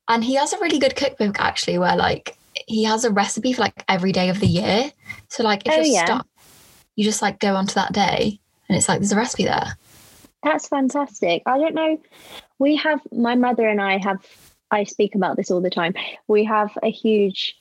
And 0.09 0.23
he 0.23 0.35
has 0.35 0.53
a 0.53 0.59
really 0.61 0.79
good 0.79 0.95
cookbook 0.95 1.41
actually, 1.41 1.79
where 1.79 1.97
like 1.97 2.37
he 2.67 2.85
has 2.85 3.05
a 3.05 3.11
recipe 3.11 3.53
for 3.53 3.63
like 3.63 3.85
every 3.89 4.13
day 4.13 4.29
of 4.29 4.39
the 4.39 4.47
year. 4.47 4.93
So 5.29 5.43
like 5.43 5.67
if 5.67 5.73
Oh, 5.73 5.77
you're 5.77 5.85
yeah. 5.87 6.05
stuck, 6.05 6.27
you 6.95 7.05
just 7.05 7.23
like 7.23 7.41
go 7.41 7.57
onto 7.57 7.75
that 7.75 7.93
day 7.93 8.39
and 8.69 8.79
it's 8.79 8.89
like 8.89 9.01
there's 9.01 9.13
a 9.13 9.17
recipe 9.17 9.45
there. 9.45 9.77
That's 10.43 10.69
fantastic. 10.69 11.43
I 11.47 11.59
don't 11.59 11.75
know. 11.75 12.01
We 12.59 12.77
have 12.77 13.01
my 13.13 13.35
mother 13.35 13.69
and 13.69 13.81
I 13.81 13.99
have. 13.99 14.25
I 14.71 14.85
speak 14.85 15.15
about 15.15 15.37
this 15.37 15.51
all 15.51 15.61
the 15.61 15.71
time. 15.71 15.95
We 16.27 16.45
have 16.45 16.77
a 16.83 16.91
huge 16.91 17.57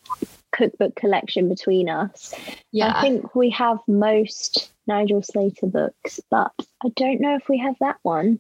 cookbook 0.52 0.96
collection 0.96 1.50
between 1.50 1.90
us. 1.90 2.34
Yeah. 2.72 2.94
I 2.96 3.02
think 3.02 3.36
we 3.36 3.50
have 3.52 3.78
most 3.88 4.72
Nigel 4.88 5.22
Slater 5.22 5.68
books, 5.68 6.20
but 6.32 6.52
I 6.84 6.90
don't 6.96 7.22
know 7.22 7.36
if 7.36 7.48
we 7.48 7.58
have 7.60 7.76
that 7.80 7.98
one. 8.04 8.40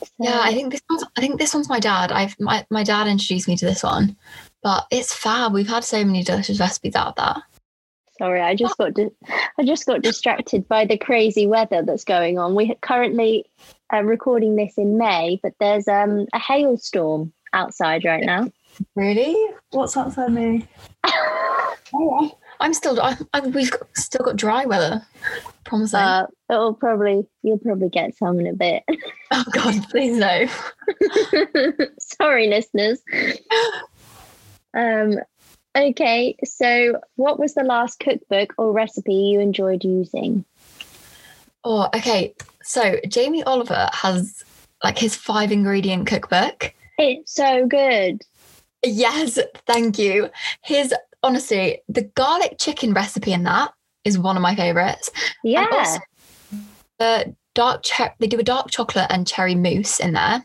So, 0.00 0.08
Yeah, 0.18 0.40
I 0.42 0.52
think 0.52 0.72
this 0.72 0.82
one's 0.90 1.04
I 1.16 1.20
think 1.20 1.38
this 1.38 1.54
one's 1.54 1.68
my 1.68 1.80
dad. 1.80 2.12
I've 2.12 2.38
my, 2.40 2.66
my 2.70 2.82
dad 2.82 3.06
introduced 3.06 3.48
me 3.48 3.56
to 3.56 3.64
this 3.64 3.82
one. 3.82 4.16
But 4.62 4.86
it's 4.90 5.14
fab. 5.14 5.52
We've 5.52 5.68
had 5.68 5.84
so 5.84 6.04
many 6.04 6.22
delicious 6.22 6.60
recipes 6.60 6.94
out 6.94 7.08
of 7.08 7.14
that. 7.16 7.42
Sorry, 8.22 8.40
I 8.40 8.54
just 8.54 8.78
got 8.78 8.94
di- 8.94 9.10
I 9.58 9.64
just 9.64 9.84
got 9.84 10.02
distracted 10.02 10.68
by 10.68 10.84
the 10.84 10.96
crazy 10.96 11.48
weather 11.48 11.82
that's 11.82 12.04
going 12.04 12.38
on. 12.38 12.54
We 12.54 12.72
currently 12.80 13.46
uh, 13.92 14.04
recording 14.04 14.54
this 14.54 14.74
in 14.76 14.96
May, 14.96 15.40
but 15.42 15.54
there's 15.58 15.88
um 15.88 16.26
a 16.32 16.38
hailstorm 16.38 17.32
outside 17.52 18.04
right 18.04 18.22
now. 18.22 18.48
Really? 18.94 19.34
What's 19.72 19.96
outside 19.96 20.32
me? 20.32 20.68
oh, 21.92 22.38
I'm 22.60 22.72
still 22.74 23.00
I, 23.00 23.16
I, 23.32 23.40
we've 23.40 23.72
got, 23.72 23.88
still 23.96 24.24
got 24.24 24.36
dry 24.36 24.66
weather. 24.66 25.04
Promise. 25.64 25.92
Uh, 25.92 26.26
it'll 26.48 26.74
probably 26.74 27.26
you'll 27.42 27.58
probably 27.58 27.88
get 27.88 28.16
some 28.16 28.38
in 28.38 28.46
a 28.46 28.52
bit. 28.52 28.84
oh 29.32 29.44
god, 29.52 29.82
please 29.90 30.16
no. 30.16 30.46
Sorry, 31.98 32.46
listeners. 32.46 33.02
Um, 34.74 35.18
okay, 35.76 36.36
so 36.44 37.00
what 37.16 37.38
was 37.38 37.54
the 37.54 37.64
last 37.64 37.98
cookbook 37.98 38.54
or 38.58 38.72
recipe 38.72 39.14
you 39.14 39.40
enjoyed 39.40 39.84
using? 39.84 40.44
Oh, 41.64 41.88
okay. 41.94 42.34
So 42.62 42.96
Jamie 43.08 43.42
Oliver 43.44 43.88
has 43.92 44.44
like 44.82 44.98
his 44.98 45.14
five 45.14 45.52
ingredient 45.52 46.06
cookbook. 46.06 46.74
It's 46.98 47.34
so 47.34 47.66
good. 47.66 48.22
Yes, 48.84 49.38
thank 49.66 49.98
you. 49.98 50.28
His 50.62 50.92
honestly, 51.22 51.82
the 51.88 52.02
garlic 52.02 52.56
chicken 52.58 52.92
recipe 52.92 53.32
in 53.32 53.44
that 53.44 53.72
is 54.04 54.18
one 54.18 54.36
of 54.36 54.42
my 54.42 54.56
favorites. 54.56 55.10
Yeah. 55.44 55.66
Also 55.70 56.00
the 56.98 57.36
dark 57.54 57.84
they 58.18 58.26
do 58.26 58.38
a 58.38 58.44
dark 58.44 58.70
chocolate 58.70 59.06
and 59.10 59.26
cherry 59.26 59.54
mousse 59.54 60.00
in 60.00 60.12
there. 60.12 60.44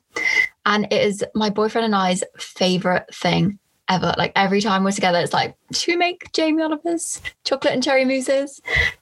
And 0.65 0.85
it 0.91 1.01
is 1.01 1.23
my 1.33 1.49
boyfriend 1.49 1.85
and 1.85 1.95
I's 1.95 2.23
favorite 2.37 3.13
thing 3.13 3.59
ever. 3.89 4.13
Like 4.17 4.31
every 4.35 4.61
time 4.61 4.83
we're 4.83 4.91
together, 4.91 5.19
it's 5.19 5.33
like, 5.33 5.55
should 5.71 5.93
we 5.93 5.97
make 5.97 6.31
Jamie 6.33 6.63
Oliver's 6.63 7.21
chocolate 7.43 7.73
and 7.73 7.83
cherry 7.83 8.05
mousses? 8.05 8.61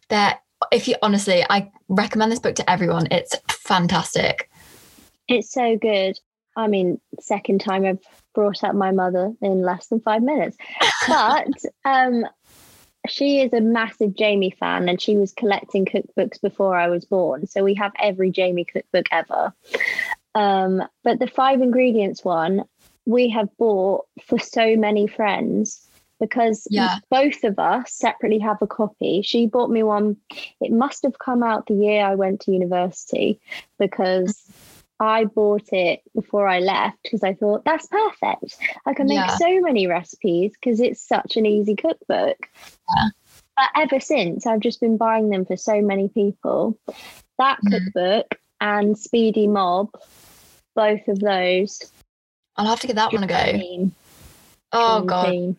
That 0.10 0.42
if 0.72 0.88
you 0.88 0.96
honestly, 1.02 1.44
I 1.50 1.72
recommend 1.88 2.32
this 2.32 2.40
book 2.40 2.56
to 2.56 2.70
everyone. 2.70 3.08
It's 3.12 3.36
fantastic. 3.50 4.50
It's 5.28 5.52
so 5.52 5.78
good. 5.78 6.18
I 6.56 6.68
mean, 6.68 7.00
second 7.20 7.62
time 7.62 7.86
I've 7.86 8.04
brought 8.34 8.64
up 8.64 8.76
my 8.76 8.92
mother 8.92 9.34
in 9.42 9.62
less 9.62 9.88
than 9.88 10.00
five 10.02 10.22
minutes. 10.22 10.58
But 11.08 11.48
um, 11.84 12.26
she 13.08 13.42
is 13.42 13.54
a 13.54 13.62
massive 13.62 14.16
Jamie 14.16 14.56
fan 14.60 14.90
and 14.90 15.00
she 15.00 15.18
was 15.18 15.34
collecting 15.34 15.86
cookbooks 15.86 16.42
before 16.42 16.76
I 16.76 16.88
was 16.88 17.06
born. 17.06 17.46
So 17.46 17.64
we 17.64 17.76
have 17.76 17.92
every 18.00 18.32
Jamie 18.32 18.66
cookbook 18.66 19.06
ever. 19.12 19.54
Um, 20.34 20.84
but 21.04 21.20
the 21.20 21.28
five 21.28 21.62
ingredients 21.62 22.24
one, 22.24 22.64
we 23.06 23.30
have 23.30 23.50
bought 23.58 24.06
for 24.26 24.40
so 24.40 24.76
many 24.76 25.08
friends 25.08 25.88
because 26.20 26.68
Yeah. 26.70 26.98
both 27.10 27.44
of 27.44 27.60
us 27.60 27.94
separately 27.94 28.40
have 28.40 28.62
a 28.62 28.68
copy. 28.68 29.22
She 29.22 29.48
bought 29.48 29.70
me 29.70 29.84
one. 29.84 30.18
It 30.62 30.72
must 30.72 31.04
have 31.04 31.20
come 31.20 31.44
out 31.44 31.68
the 31.68 31.76
year 31.76 32.06
I 32.06 32.16
went 32.16 32.42
to 32.42 32.52
university 32.52 33.40
because 33.80 34.50
I 35.00 35.26
bought 35.26 35.74
it 35.74 36.02
before 36.16 36.48
I 36.48 36.60
left 36.60 36.98
because 37.04 37.22
I 37.24 37.34
thought 37.34 37.66
that's 37.66 37.88
perfect. 37.88 38.56
I 38.86 38.94
can 38.94 39.08
make 39.08 39.18
Yeah. 39.18 39.36
so 39.36 39.60
many 39.60 39.88
recipes 39.88 40.54
because 40.54 40.80
it's 40.80 41.06
such 41.06 41.36
an 41.36 41.46
easy 41.46 41.76
cookbook. 41.76 42.38
Yeah. 42.96 43.10
But 43.58 43.70
ever 43.76 44.00
since, 44.00 44.46
I've 44.46 44.62
just 44.62 44.80
been 44.80 44.98
buying 44.98 45.30
them 45.30 45.46
for 45.46 45.58
so 45.58 45.82
many 45.82 46.08
people. 46.10 46.78
That 47.38 47.60
Mhm. 47.62 47.72
cookbook 47.72 48.40
and 48.62 48.98
Speedy 48.98 49.48
Mob, 49.48 49.90
both 50.76 51.08
of 51.10 51.20
those. 51.20 51.92
I'll 52.58 52.68
have 52.68 52.80
to 52.82 52.88
give 52.88 52.96
that 52.96 53.14
one 53.14 53.24
a 53.24 53.28
go. 53.28 53.92
Oh 54.72 55.02
god. 55.04 55.56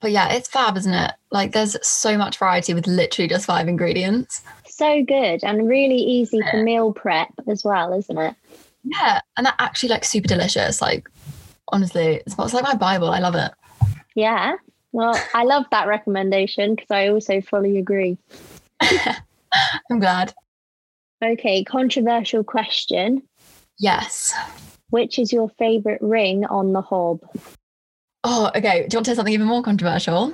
But 0.00 0.10
yeah, 0.12 0.32
it's 0.32 0.48
fab, 0.48 0.76
isn't 0.76 0.92
it? 0.92 1.12
Like 1.30 1.52
there's 1.52 1.76
so 1.86 2.18
much 2.18 2.38
variety 2.38 2.74
with 2.74 2.86
literally 2.86 3.28
just 3.28 3.46
five 3.46 3.66
ingredients. 3.66 4.42
So 4.66 5.02
good 5.02 5.42
and 5.42 5.68
really 5.68 5.96
easy 5.96 6.40
for 6.50 6.62
meal 6.62 6.92
prep 6.92 7.32
as 7.48 7.64
well, 7.64 7.92
isn't 7.94 8.18
it? 8.18 8.34
Yeah. 8.84 9.20
And 9.36 9.46
that 9.46 9.56
actually 9.58 9.88
like 9.88 10.04
super 10.04 10.28
delicious. 10.28 10.80
Like 10.82 11.08
honestly, 11.68 12.22
it's 12.26 12.38
like 12.38 12.62
my 12.62 12.74
Bible. 12.74 13.10
I 13.10 13.20
love 13.20 13.34
it. 13.34 13.52
Yeah. 14.14 14.56
Well, 14.92 15.18
I 15.34 15.44
love 15.44 15.64
that 15.70 15.88
recommendation 15.88 16.74
because 16.74 16.90
I 16.90 17.08
also 17.08 17.40
fully 17.40 17.78
agree. 17.78 18.18
I'm 18.80 19.98
glad. 19.98 20.32
Okay, 21.22 21.64
controversial 21.64 22.44
question. 22.44 23.22
Yes. 23.78 24.34
Which 24.96 25.18
is 25.18 25.30
your 25.30 25.50
favorite 25.58 26.00
ring 26.00 26.46
on 26.46 26.72
the 26.72 26.80
hob? 26.80 27.20
Oh, 28.24 28.50
okay. 28.56 28.86
Do 28.88 28.94
you 28.94 28.96
want 28.96 29.04
to 29.04 29.10
say 29.10 29.14
something 29.14 29.34
even 29.34 29.46
more 29.46 29.62
controversial? 29.62 30.32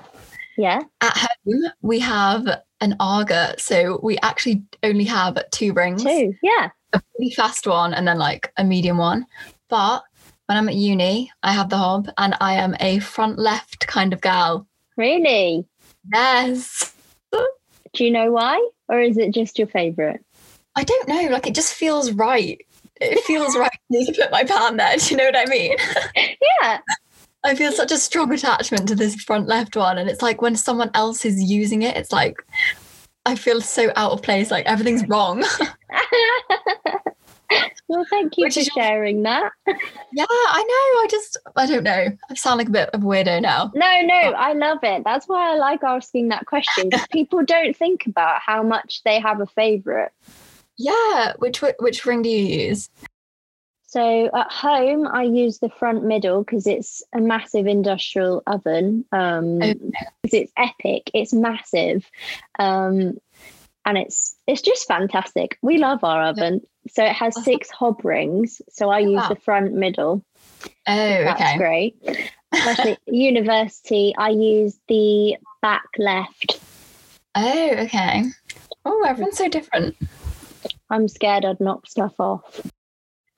Yeah. 0.57 0.83
At 1.00 1.16
home, 1.16 1.64
we 1.81 1.99
have 1.99 2.47
an 2.81 2.95
Aga. 3.00 3.57
So 3.59 3.99
we 4.04 4.19
actually 4.19 4.62
only 4.85 5.02
have 5.02 5.37
two 5.50 5.73
rings. 5.73 6.04
Two. 6.04 6.35
Yeah. 6.45 6.71
A 6.92 7.02
really 7.19 7.35
fast 7.35 7.66
one 7.66 7.92
and 7.92 8.07
then 8.07 8.19
like 8.19 8.52
a 8.57 8.62
medium 8.62 8.99
one. 8.99 9.26
But 9.69 10.04
when 10.47 10.57
I'm 10.57 10.69
at 10.69 10.76
uni, 10.76 11.33
I 11.42 11.50
have 11.50 11.69
the 11.69 11.78
hob 11.78 12.09
and 12.16 12.37
I 12.40 12.54
am 12.54 12.76
a 12.78 13.00
front 13.00 13.40
left 13.40 13.88
kind 13.88 14.12
of 14.12 14.21
gal. 14.21 14.69
Really? 14.97 15.66
Yes. 16.14 16.95
Do 17.33 18.04
you 18.04 18.12
know 18.12 18.31
why? 18.31 18.64
Or 18.88 19.00
is 19.00 19.19
it 19.19 19.35
just 19.35 19.59
your 19.59 19.66
favorite? 19.66 20.25
I 20.76 20.85
don't 20.85 21.09
know. 21.09 21.31
Like 21.33 21.49
it 21.49 21.57
just 21.57 21.75
feels 21.75 22.12
right. 22.12 22.64
It 23.02 23.25
feels 23.25 23.56
right 23.56 23.71
to 23.92 24.12
put 24.12 24.30
my 24.30 24.44
palm 24.44 24.76
there. 24.76 24.97
Do 24.97 25.11
you 25.11 25.16
know 25.16 25.26
what 25.26 25.37
I 25.37 25.44
mean? 25.47 25.76
Yeah. 26.62 26.78
I 27.44 27.56
feel 27.56 27.73
such 27.73 27.90
a 27.90 27.99
strong 27.99 28.32
attachment 28.32 28.87
to 28.88 28.94
this 28.94 29.16
front 29.16 29.49
left 29.49 29.76
one. 29.76 29.99
And 29.99 30.09
it's 30.09 30.23
like 30.23 30.40
when 30.40 30.54
someone 30.54 30.90
else 30.94 31.25
is 31.25 31.42
using 31.42 31.82
it, 31.82 31.97
it's 31.97 32.12
like 32.12 32.37
I 33.26 33.35
feel 33.35 33.61
so 33.61 33.90
out 33.97 34.12
of 34.12 34.23
place. 34.23 34.50
Like 34.50 34.66
everything's 34.66 35.06
wrong. 35.09 35.44
well, 37.88 38.04
thank 38.11 38.38
you 38.38 38.44
Which 38.44 38.54
for 38.54 38.62
sharing 38.62 39.23
that. 39.25 39.50
yeah, 39.66 40.25
I 40.28 40.62
know. 40.62 41.02
I 41.02 41.06
just, 41.11 41.37
I 41.56 41.66
don't 41.66 41.85
know. 41.85 42.09
I 42.30 42.35
sound 42.35 42.59
like 42.59 42.68
a 42.68 42.73
bit 42.73 42.90
of 42.90 43.02
a 43.02 43.06
weirdo 43.06 43.42
now. 43.42 43.71
No, 43.75 44.00
no, 44.02 44.14
I 44.14 44.52
love 44.52 44.78
it. 44.82 45.04
That's 45.04 45.26
why 45.26 45.52
I 45.52 45.56
like 45.56 45.82
asking 45.82 46.28
that 46.28 46.47
question. 46.47 46.90
people 47.11 47.44
don't 47.44 47.76
think 47.76 48.06
about 48.06 48.40
how 48.40 48.62
much 48.62 49.02
they 49.04 49.21
have 49.21 49.40
a 49.40 49.47
favorite. 49.47 50.12
Yeah. 50.76 51.35
Which 51.38 51.61
which 51.79 52.05
ring 52.07 52.23
do 52.23 52.29
you 52.29 52.67
use? 52.69 52.88
So 53.87 54.31
at 54.35 54.50
home, 54.50 55.07
I 55.07 55.25
use 55.25 55.59
the 55.59 55.69
front 55.69 56.02
middle 56.05 56.43
because 56.43 56.67
it's 56.67 57.02
a 57.12 57.21
massive 57.21 57.67
industrial 57.67 58.43
oven. 58.47 59.05
Um, 59.12 59.62
Oh. 59.62 59.75
it's 60.25 60.50
epic. 60.57 61.11
It's 61.12 61.35
massive, 61.35 62.11
um, 62.59 63.19
and 63.85 63.99
it's 63.99 64.35
it's 64.47 64.62
just 64.62 64.88
fantastic. 64.88 65.59
We 65.61 65.76
love 65.76 66.05
our 66.05 66.23
oven. 66.23 66.62
So 66.88 67.05
it 67.05 67.12
has 67.12 67.45
six 67.45 67.71
hob 67.71 68.02
rings. 68.05 68.62
So 68.71 68.88
I 68.88 69.00
use 69.00 69.29
the 69.29 69.37
front 69.37 69.75
middle. 69.75 70.25
Oh, 70.64 70.71
That's 70.87 71.41
okay. 71.41 71.57
great. 71.59 71.97
Especially 72.52 72.99
university, 73.07 74.14
I 74.17 74.31
use 74.31 74.79
the 74.88 75.37
back 75.61 75.85
left. 75.99 76.61
Oh, 77.35 77.71
okay. 77.79 78.25
Oh, 78.85 79.05
everyone's 79.07 79.38
so 79.38 79.49
different. 79.49 79.97
I'm 80.93 81.09
scared 81.09 81.47
I'd 81.47 81.59
knock 81.59 81.87
stuff 81.87 82.21
off. 82.21 82.61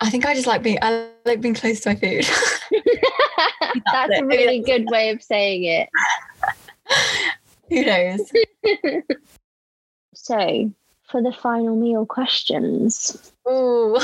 I 0.01 0.11
think 0.11 0.27
I 0.27 0.35
just 0.35 0.49
like 0.49 0.63
being, 0.63 0.79
I 0.83 1.09
like 1.25 1.41
being 1.41 1.55
close 1.55 1.81
to 1.83 1.91
my 1.91 1.95
food. 1.95 2.27
That's 3.93 4.13
it. 4.13 4.23
a 4.23 4.27
really 4.27 4.59
good 4.59 4.91
way 4.91 5.11
of 5.11 5.23
saying 5.23 5.63
it. 5.63 5.89
Who 7.71 7.85
knows? 7.85 8.31
So, 10.15 10.73
for 11.05 11.23
the 11.23 11.33
final 11.33 11.77
meal 11.77 12.05
questions, 12.07 13.33
Ooh. 13.49 13.99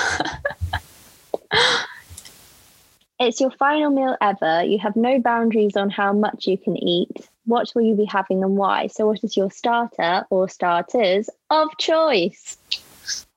it's 3.19 3.41
your 3.41 3.51
final 3.51 3.91
meal 3.91 4.17
ever. 4.21 4.63
You 4.63 4.79
have 4.79 4.95
no 4.95 5.19
boundaries 5.19 5.77
on 5.77 5.91
how 5.91 6.13
much 6.13 6.47
you 6.47 6.57
can 6.57 6.77
eat. 6.77 7.29
What 7.47 7.73
will 7.75 7.83
you 7.83 7.97
be 7.97 8.05
having 8.05 8.45
and 8.45 8.57
why? 8.57 8.87
So, 8.87 9.09
what 9.09 9.25
is 9.25 9.37
your 9.37 9.51
starter 9.51 10.25
or 10.31 10.49
starters 10.49 11.29
of 11.51 11.69
choice? 11.79 12.57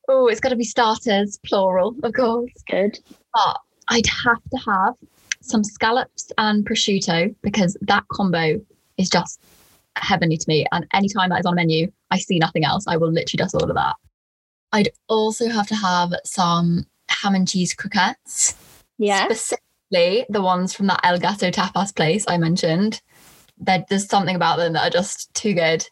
Oh, 0.08 0.28
it's 0.28 0.40
got 0.40 0.50
to 0.50 0.56
be 0.56 0.64
starters, 0.64 1.40
plural, 1.46 1.96
of 2.04 2.14
course. 2.14 2.52
Good. 2.70 3.00
But 3.34 3.58
I'd 3.90 4.08
have 4.26 4.42
to 4.52 4.58
have 4.66 4.96
some 5.42 5.64
scallops 5.64 6.32
and 6.38 6.66
prosciutto 6.66 7.34
because 7.42 7.78
that 7.82 8.08
combo 8.10 8.60
is 8.98 9.10
just 9.10 9.40
heavenly 9.98 10.38
to 10.38 10.46
me. 10.48 10.66
And 10.72 10.86
anytime 10.94 11.30
that 11.30 11.40
is 11.40 11.46
on 11.46 11.54
a 11.54 11.56
menu, 11.56 11.92
I 12.12 12.18
see 12.20 12.38
nothing 12.40 12.66
else. 12.66 12.86
I 12.88 12.98
will 12.98 13.12
literally 13.12 13.44
just 13.44 13.56
order 13.56 13.74
that. 13.74 13.96
I'd 14.72 14.90
also 15.08 15.50
have 15.50 15.68
to 15.68 15.76
have 15.76 16.14
some 16.26 16.86
ham 17.10 17.36
and 17.36 17.48
cheese 17.48 17.74
croquettes. 17.74 18.56
Yeah. 18.98 19.26
Specifically, 19.26 20.26
the 20.30 20.42
ones 20.42 20.74
from 20.74 20.88
that 20.88 21.00
El 21.04 21.20
Gato 21.20 21.50
tapas 21.52 21.96
place 21.96 22.26
I 22.28 22.38
mentioned. 22.38 23.02
There- 23.58 23.86
There's 23.90 24.08
something 24.08 24.36
about 24.36 24.58
them 24.58 24.74
that 24.74 24.88
are 24.88 24.90
just 24.90 25.34
too 25.34 25.54
good. 25.54 25.88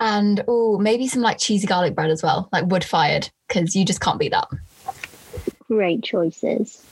And 0.00 0.44
oh, 0.48 0.78
maybe 0.78 1.08
some 1.08 1.22
like 1.22 1.38
cheesy 1.38 1.66
garlic 1.66 1.94
bread 1.94 2.10
as 2.10 2.22
well, 2.22 2.48
like 2.52 2.66
wood 2.66 2.84
fired, 2.84 3.30
because 3.46 3.74
you 3.74 3.84
just 3.84 4.00
can't 4.00 4.18
beat 4.18 4.32
that. 4.32 4.48
Great 5.66 6.02
choices. 6.02 6.84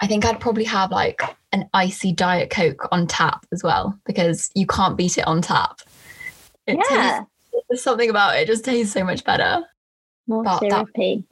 I 0.00 0.06
think 0.06 0.24
I'd 0.24 0.40
probably 0.40 0.64
have 0.64 0.90
like 0.90 1.22
an 1.52 1.68
icy 1.72 2.12
diet 2.12 2.50
coke 2.50 2.88
on 2.92 3.06
tap 3.06 3.46
as 3.52 3.62
well, 3.62 3.98
because 4.06 4.50
you 4.54 4.66
can't 4.66 4.96
beat 4.96 5.18
it 5.18 5.26
on 5.26 5.42
tap. 5.42 5.80
It 6.66 6.78
yeah. 6.90 7.20
tastes, 7.52 7.64
there's 7.68 7.82
something 7.82 8.10
about 8.10 8.36
it, 8.36 8.42
it 8.42 8.46
just 8.46 8.64
tastes 8.64 8.92
so 8.92 9.04
much 9.04 9.24
better. 9.24 9.64
More 10.26 10.42
but 10.42 10.60
that- 10.60 11.22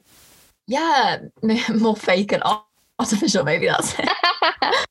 Yeah, 0.67 1.19
more 1.75 1.95
fake 1.95 2.31
and 2.31 2.43
artificial, 2.99 3.43
maybe 3.43 3.67
that's 3.67 3.97
it. 3.99 4.09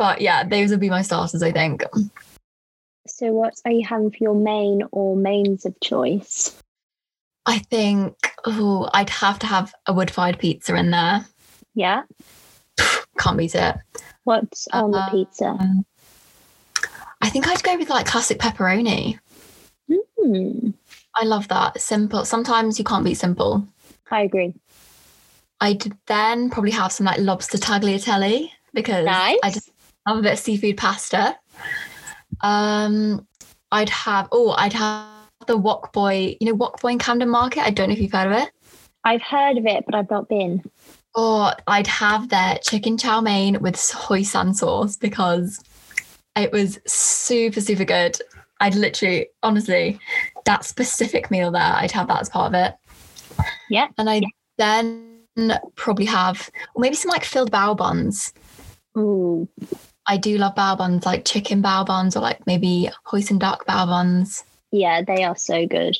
But 0.00 0.22
yeah, 0.22 0.44
those 0.44 0.70
would 0.70 0.80
be 0.80 0.88
my 0.88 1.02
starters, 1.02 1.42
I 1.42 1.52
think. 1.52 1.84
So, 3.20 3.32
what 3.32 3.60
are 3.66 3.70
you 3.70 3.86
having 3.86 4.10
for 4.10 4.16
your 4.18 4.34
main 4.34 4.82
or 4.92 5.14
mains 5.14 5.66
of 5.66 5.78
choice? 5.80 6.58
I 7.44 7.58
think, 7.58 8.16
oh, 8.46 8.88
I'd 8.94 9.10
have 9.10 9.38
to 9.40 9.46
have 9.46 9.74
a 9.84 9.92
wood 9.92 10.10
fired 10.10 10.38
pizza 10.38 10.74
in 10.74 10.90
there. 10.90 11.26
Yeah. 11.74 12.04
Can't 13.18 13.36
beat 13.36 13.54
it. 13.54 13.76
What's 14.24 14.68
on 14.72 14.92
the 14.92 15.00
Uh, 15.00 15.10
pizza? 15.10 15.58
I 17.20 17.28
think 17.28 17.46
I'd 17.46 17.62
go 17.62 17.76
with 17.76 17.90
like 17.90 18.06
classic 18.06 18.38
pepperoni. 18.38 19.18
Hmm. 20.18 20.70
I 21.14 21.24
love 21.24 21.48
that. 21.48 21.78
Simple. 21.78 22.24
Sometimes 22.24 22.78
you 22.78 22.86
can't 22.86 23.04
beat 23.04 23.18
simple. 23.18 23.68
I 24.10 24.22
agree. 24.22 24.54
I'd 25.60 25.92
then 26.06 26.48
probably 26.48 26.70
have 26.70 26.90
some 26.90 27.04
like 27.04 27.20
lobster 27.20 27.58
tagliatelle 27.58 28.50
because 28.72 29.04
Nice. 29.04 29.38
I 29.42 29.50
just 29.50 29.70
love 30.08 30.18
a 30.20 30.22
bit 30.22 30.32
of 30.32 30.38
seafood 30.38 30.78
pasta. 30.78 31.36
Um, 32.42 33.26
I'd 33.72 33.88
have 33.88 34.28
oh, 34.32 34.54
I'd 34.56 34.72
have 34.72 35.06
the 35.46 35.56
Wok 35.56 35.92
Boy. 35.92 36.36
You 36.40 36.46
know 36.48 36.54
Wok 36.54 36.80
Boy 36.80 36.92
in 36.92 36.98
Camden 36.98 37.28
Market. 37.28 37.62
I 37.62 37.70
don't 37.70 37.88
know 37.88 37.94
if 37.94 38.00
you've 38.00 38.12
heard 38.12 38.32
of 38.32 38.38
it. 38.38 38.50
I've 39.04 39.22
heard 39.22 39.56
of 39.56 39.66
it, 39.66 39.84
but 39.86 39.94
I've 39.94 40.10
not 40.10 40.28
been. 40.28 40.62
Or 41.14 41.52
I'd 41.66 41.86
have 41.86 42.28
their 42.28 42.58
chicken 42.58 42.96
chow 42.96 43.20
mein 43.20 43.60
with 43.60 43.74
hoisin 43.74 44.54
sauce 44.54 44.96
because 44.96 45.62
it 46.36 46.52
was 46.52 46.78
super 46.86 47.60
super 47.60 47.84
good. 47.84 48.16
I'd 48.60 48.74
literally, 48.74 49.28
honestly, 49.42 49.98
that 50.44 50.64
specific 50.64 51.30
meal 51.30 51.50
there, 51.50 51.62
I'd 51.62 51.92
have 51.92 52.08
that 52.08 52.20
as 52.20 52.28
part 52.28 52.54
of 52.54 52.54
it. 52.54 52.74
Yeah. 53.70 53.88
And 53.96 54.10
I'd 54.10 54.24
then 54.58 55.20
probably 55.76 56.04
have, 56.04 56.50
maybe 56.76 56.94
some 56.94 57.10
like 57.10 57.24
filled 57.24 57.50
bao 57.50 57.74
buns. 57.74 58.34
Ooh. 58.98 59.48
I 60.06 60.16
do 60.16 60.38
love 60.38 60.54
bao 60.54 60.76
buns, 60.76 61.06
like 61.06 61.24
chicken 61.24 61.62
bao 61.62 61.86
buns 61.86 62.16
or 62.16 62.20
like 62.20 62.46
maybe 62.46 62.90
hoisin 63.06 63.38
duck 63.38 63.66
bao 63.66 63.86
buns. 63.86 64.44
Yeah, 64.72 65.02
they 65.02 65.24
are 65.24 65.36
so 65.36 65.66
good. 65.66 65.96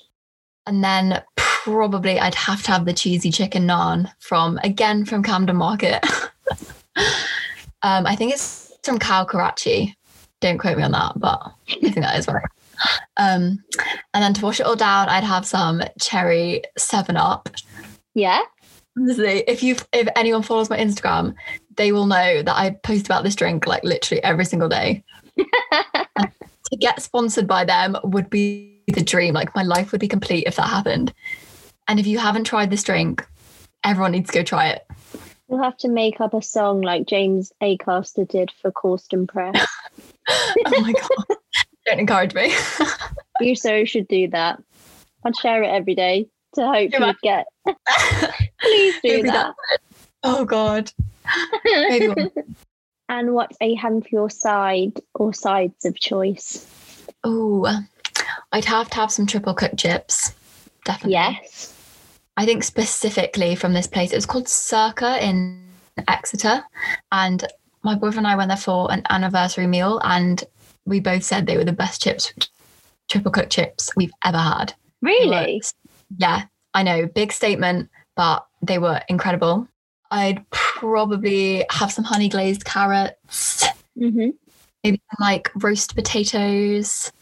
And 0.67 0.85
then 0.85 1.23
probably 1.37 2.19
I'd 2.19 2.35
have 2.35 2.63
to 2.65 2.73
have 2.73 2.85
the 2.85 2.93
cheesy 2.93 3.31
chicken 3.31 3.67
naan 3.67 4.13
from, 4.19 4.59
again, 4.63 5.05
from 5.05 5.23
Camden 5.23 5.57
Market. 5.57 6.05
um, 7.83 8.07
I 8.07 8.15
think 8.17 8.33
it's 8.33 8.73
from 8.83 8.99
Cow 8.99 9.25
Karachi. 9.25 9.97
Don't 10.41 10.59
quote 10.59 10.77
me 10.77 10.85
on 10.85 10.93
that, 10.93 11.19
but 11.19 11.41
I 11.69 11.75
think 11.81 11.97
that 11.97 12.19
is 12.19 12.29
right. 12.29 12.45
Um, 13.17 13.63
and 14.15 14.23
then 14.23 14.35
to 14.35 14.45
wash 14.45 14.61
it 14.61 14.67
all 14.67 14.77
down, 14.77 15.09
I'd 15.09 15.25
have 15.25 15.45
some 15.45 15.83
cherry 16.01 16.63
7 16.79 17.17
Up. 17.17 17.49
Yeah. 18.15 18.41
Honestly, 18.99 19.45
if 19.47 19.63
you 19.63 19.77
if 19.93 20.09
anyone 20.17 20.43
follows 20.43 20.69
my 20.69 20.79
Instagram, 20.79 21.35
they 21.81 21.93
will 21.93 22.05
know 22.05 22.43
that 22.43 22.55
I 22.55 22.73
post 22.83 23.07
about 23.07 23.25
this 23.25 23.35
drink 23.35 23.67
like 23.67 23.83
literally 23.83 24.23
every 24.23 24.45
single 24.45 24.69
day. 24.69 25.03
To 26.73 26.77
get 26.77 27.03
sponsored 27.03 27.49
by 27.49 27.65
them 27.65 27.97
would 28.05 28.31
be 28.31 28.81
the 28.87 29.03
dream. 29.03 29.35
Like 29.35 29.57
my 29.57 29.65
life 29.65 29.91
would 29.91 30.01
be 30.01 30.07
complete 30.07 30.45
if 30.47 30.55
that 30.55 30.69
happened. 30.69 31.13
And 31.89 31.99
if 31.99 32.07
you 32.07 32.17
haven't 32.17 32.45
tried 32.45 32.71
this 32.71 32.85
drink, 32.85 33.27
everyone 33.83 34.13
needs 34.13 34.31
to 34.31 34.39
go 34.39 34.45
try 34.45 34.69
it. 34.69 34.87
You'll 35.49 35.61
have 35.61 35.77
to 35.79 35.89
make 35.89 36.21
up 36.21 36.33
a 36.33 36.41
song 36.41 36.81
like 36.83 37.09
James 37.09 37.53
Acaster 37.61 38.29
did 38.29 38.53
for 38.63 38.71
Corsten 38.71 39.27
Press. 39.27 39.67
Oh 40.29 40.81
my 40.81 40.93
god. 40.93 41.37
Don't 41.87 41.99
encourage 41.99 42.35
me. 42.35 42.55
you 43.41 43.57
so 43.57 43.85
should 43.85 44.07
do 44.07 44.29
that. 44.29 44.63
I'd 45.25 45.35
share 45.35 45.65
it 45.65 45.71
every 45.71 45.97
day 45.97 46.29
to 46.55 46.67
hope 46.69 46.93
you'd 46.93 47.21
get. 47.21 47.47
Please 48.61 48.95
do 49.03 49.17
Maybe 49.17 49.31
that. 49.31 49.55
oh 50.23 50.45
god. 50.45 50.93
Maybe 51.65 52.09
one. 52.09 52.31
and 53.09 53.35
what 53.35 53.53
are 53.61 53.67
you 53.67 53.77
having 53.77 54.03
for 54.03 54.09
your 54.11 54.31
side 54.31 55.01
or 55.15 55.33
sides 55.33 55.85
of 55.85 55.99
choice? 55.99 56.67
Oh, 57.25 57.67
I'd 58.53 58.65
have 58.65 58.91
to 58.91 58.97
have 58.97 59.13
some 59.13 59.27
triple 59.27 59.55
cooked 59.55 59.79
chips. 59.79 60.35
Definitely. 60.85 61.13
Yes. 61.13 61.77
I 62.37 62.47
think 62.47 62.65
specifically 62.65 63.55
from 63.55 63.73
this 63.75 63.87
place, 63.87 64.13
it 64.13 64.17
was 64.17 64.27
called 64.27 64.49
Circa 64.49 65.25
in 65.25 65.63
Exeter. 66.09 66.63
And 67.13 67.45
my 67.83 67.95
boyfriend 67.95 68.27
and 68.27 68.29
I 68.29 68.37
went 68.37 68.49
there 68.49 68.57
for 68.57 68.91
an 68.91 69.03
anniversary 69.11 69.67
meal, 69.67 70.01
and 70.05 70.43
we 70.87 71.01
both 71.01 71.23
said 71.23 71.47
they 71.47 71.57
were 71.57 71.65
the 71.65 71.73
best 71.73 72.03
chips, 72.03 72.33
triple 73.09 73.31
cooked 73.31 73.51
chips 73.51 73.91
we've 73.97 74.13
ever 74.25 74.39
had. 74.39 74.75
Really? 75.03 75.63
Yeah, 76.17 76.45
I 76.75 76.83
know, 76.83 77.07
big 77.07 77.33
statement, 77.33 77.91
but 78.17 78.47
they 78.63 78.79
were 78.79 79.01
incredible. 79.09 79.69
I'd 80.11 80.49
probably 80.51 81.65
have 81.71 81.93
some 81.93 82.05
honey 82.05 82.29
glazed 82.29 82.65
carrots, 82.65 83.67
hmm 83.97 84.31
maybe 84.83 85.01
some, 85.11 85.27
like 85.27 85.51
roast 85.63 85.95
potatoes, 85.95 87.13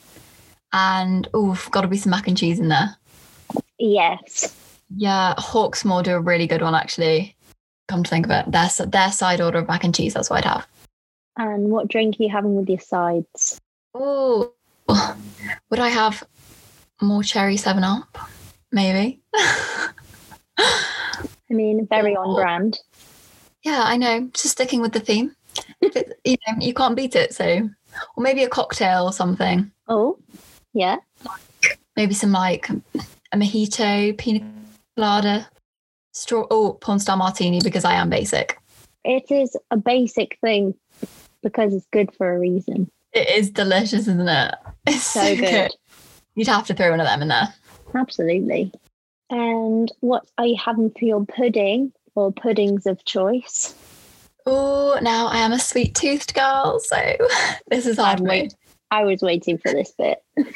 and 0.72 1.28
oh, 1.34 1.60
got 1.70 1.82
to 1.82 1.88
be 1.88 1.96
some 1.96 2.10
mac 2.10 2.28
and 2.28 2.36
cheese 2.36 2.58
in 2.58 2.68
there. 2.68 2.96
Yes. 3.78 4.54
Yeah, 4.96 5.34
Hawksmoor 5.38 6.02
do 6.02 6.14
a 6.14 6.20
really 6.20 6.46
good 6.46 6.62
one 6.62 6.74
actually. 6.74 7.36
Come 7.88 8.04
to 8.04 8.10
think 8.10 8.26
of 8.26 8.32
it, 8.32 8.50
their 8.52 8.68
their 8.86 9.12
side 9.12 9.40
order 9.40 9.58
of 9.58 9.68
mac 9.68 9.84
and 9.84 9.94
cheese. 9.94 10.14
That's 10.14 10.30
what 10.30 10.44
I'd 10.44 10.50
have. 10.50 10.66
And 11.36 11.70
what 11.70 11.88
drink 11.88 12.16
are 12.18 12.22
you 12.22 12.28
having 12.28 12.56
with 12.56 12.68
your 12.68 12.80
sides? 12.80 13.60
Oh, 13.94 14.52
would 15.70 15.78
I 15.78 15.88
have 15.88 16.24
more 17.00 17.22
cherry 17.22 17.56
Seven 17.56 17.84
Up? 17.84 18.18
Maybe. 18.72 19.20
I 21.50 21.54
mean, 21.54 21.86
very 21.86 22.14
on 22.16 22.34
brand. 22.34 22.78
yeah, 23.62 23.82
I 23.84 23.96
know. 23.96 24.28
Just 24.34 24.50
sticking 24.50 24.80
with 24.80 24.92
the 24.92 25.00
theme. 25.00 25.34
It- 25.80 26.18
you 26.24 26.36
know, 26.46 26.54
you 26.60 26.74
can't 26.74 26.94
beat 26.96 27.16
it. 27.16 27.34
So, 27.34 27.68
or 28.16 28.22
maybe 28.22 28.42
a 28.44 28.48
cocktail 28.48 29.04
or 29.04 29.12
something. 29.12 29.70
Oh, 29.88 30.18
yeah. 30.74 30.96
Maybe 31.96 32.14
some 32.14 32.32
like 32.32 32.68
a 32.68 33.36
mojito, 33.36 34.16
pina 34.18 34.40
colada, 34.96 35.48
straw. 36.12 36.46
Oh, 36.50 36.74
porn 36.74 36.98
star 36.98 37.16
martini 37.16 37.60
because 37.62 37.84
I 37.84 37.94
am 37.94 38.10
basic. 38.10 38.58
It 39.04 39.30
is 39.30 39.56
a 39.70 39.76
basic 39.76 40.38
thing 40.40 40.74
because 41.42 41.72
it's 41.72 41.86
good 41.92 42.14
for 42.14 42.34
a 42.34 42.38
reason. 42.38 42.90
It 43.12 43.28
is 43.30 43.50
delicious, 43.50 44.00
isn't 44.00 44.28
it? 44.28 44.54
It's 44.86 45.02
So 45.02 45.34
good. 45.36 45.70
You'd 46.34 46.48
have 46.48 46.66
to 46.66 46.74
throw 46.74 46.90
one 46.90 47.00
of 47.00 47.06
them 47.06 47.22
in 47.22 47.28
there. 47.28 47.48
Absolutely. 47.94 48.70
And 49.30 49.92
what 50.00 50.26
are 50.38 50.46
you 50.46 50.56
having 50.56 50.90
for 50.90 51.04
your 51.04 51.24
pudding 51.24 51.92
or 52.14 52.32
puddings 52.32 52.86
of 52.86 53.04
choice? 53.04 53.74
Oh, 54.46 54.98
now 55.02 55.26
I 55.26 55.38
am 55.38 55.52
a 55.52 55.58
sweet 55.58 55.94
toothed 55.94 56.34
girl, 56.34 56.80
so 56.80 56.96
this 57.68 57.86
is 57.86 57.98
hard. 57.98 58.20
Wait. 58.20 58.54
I 58.90 59.04
was 59.04 59.20
waiting 59.20 59.58
for 59.58 59.70
this 59.72 59.92
bit. 59.92 60.22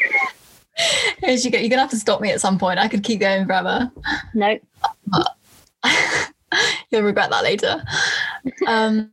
Here's 1.18 1.44
you 1.44 1.50
go. 1.50 1.58
You're 1.58 1.68
gonna 1.68 1.82
have 1.82 1.90
to 1.90 1.98
stop 1.98 2.22
me 2.22 2.30
at 2.30 2.40
some 2.40 2.58
point. 2.58 2.78
I 2.78 2.88
could 2.88 3.04
keep 3.04 3.20
going 3.20 3.44
forever. 3.44 3.92
No, 4.32 4.58
You'll 6.90 7.02
regret 7.02 7.30
that 7.30 7.44
later. 7.44 7.82
Um, 8.66 9.10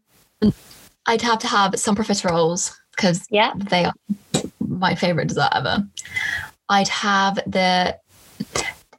I'd 1.06 1.22
have 1.22 1.40
to 1.40 1.48
have 1.48 1.80
some 1.80 1.96
profiteroles 1.96 2.76
because 2.96 3.26
yeah. 3.30 3.54
they 3.56 3.86
are 3.86 3.94
my 4.60 4.96
favorite 4.96 5.28
dessert 5.28 5.50
ever. 5.54 5.88
I'd 6.70 6.88
have 6.90 7.36
the 7.48 7.98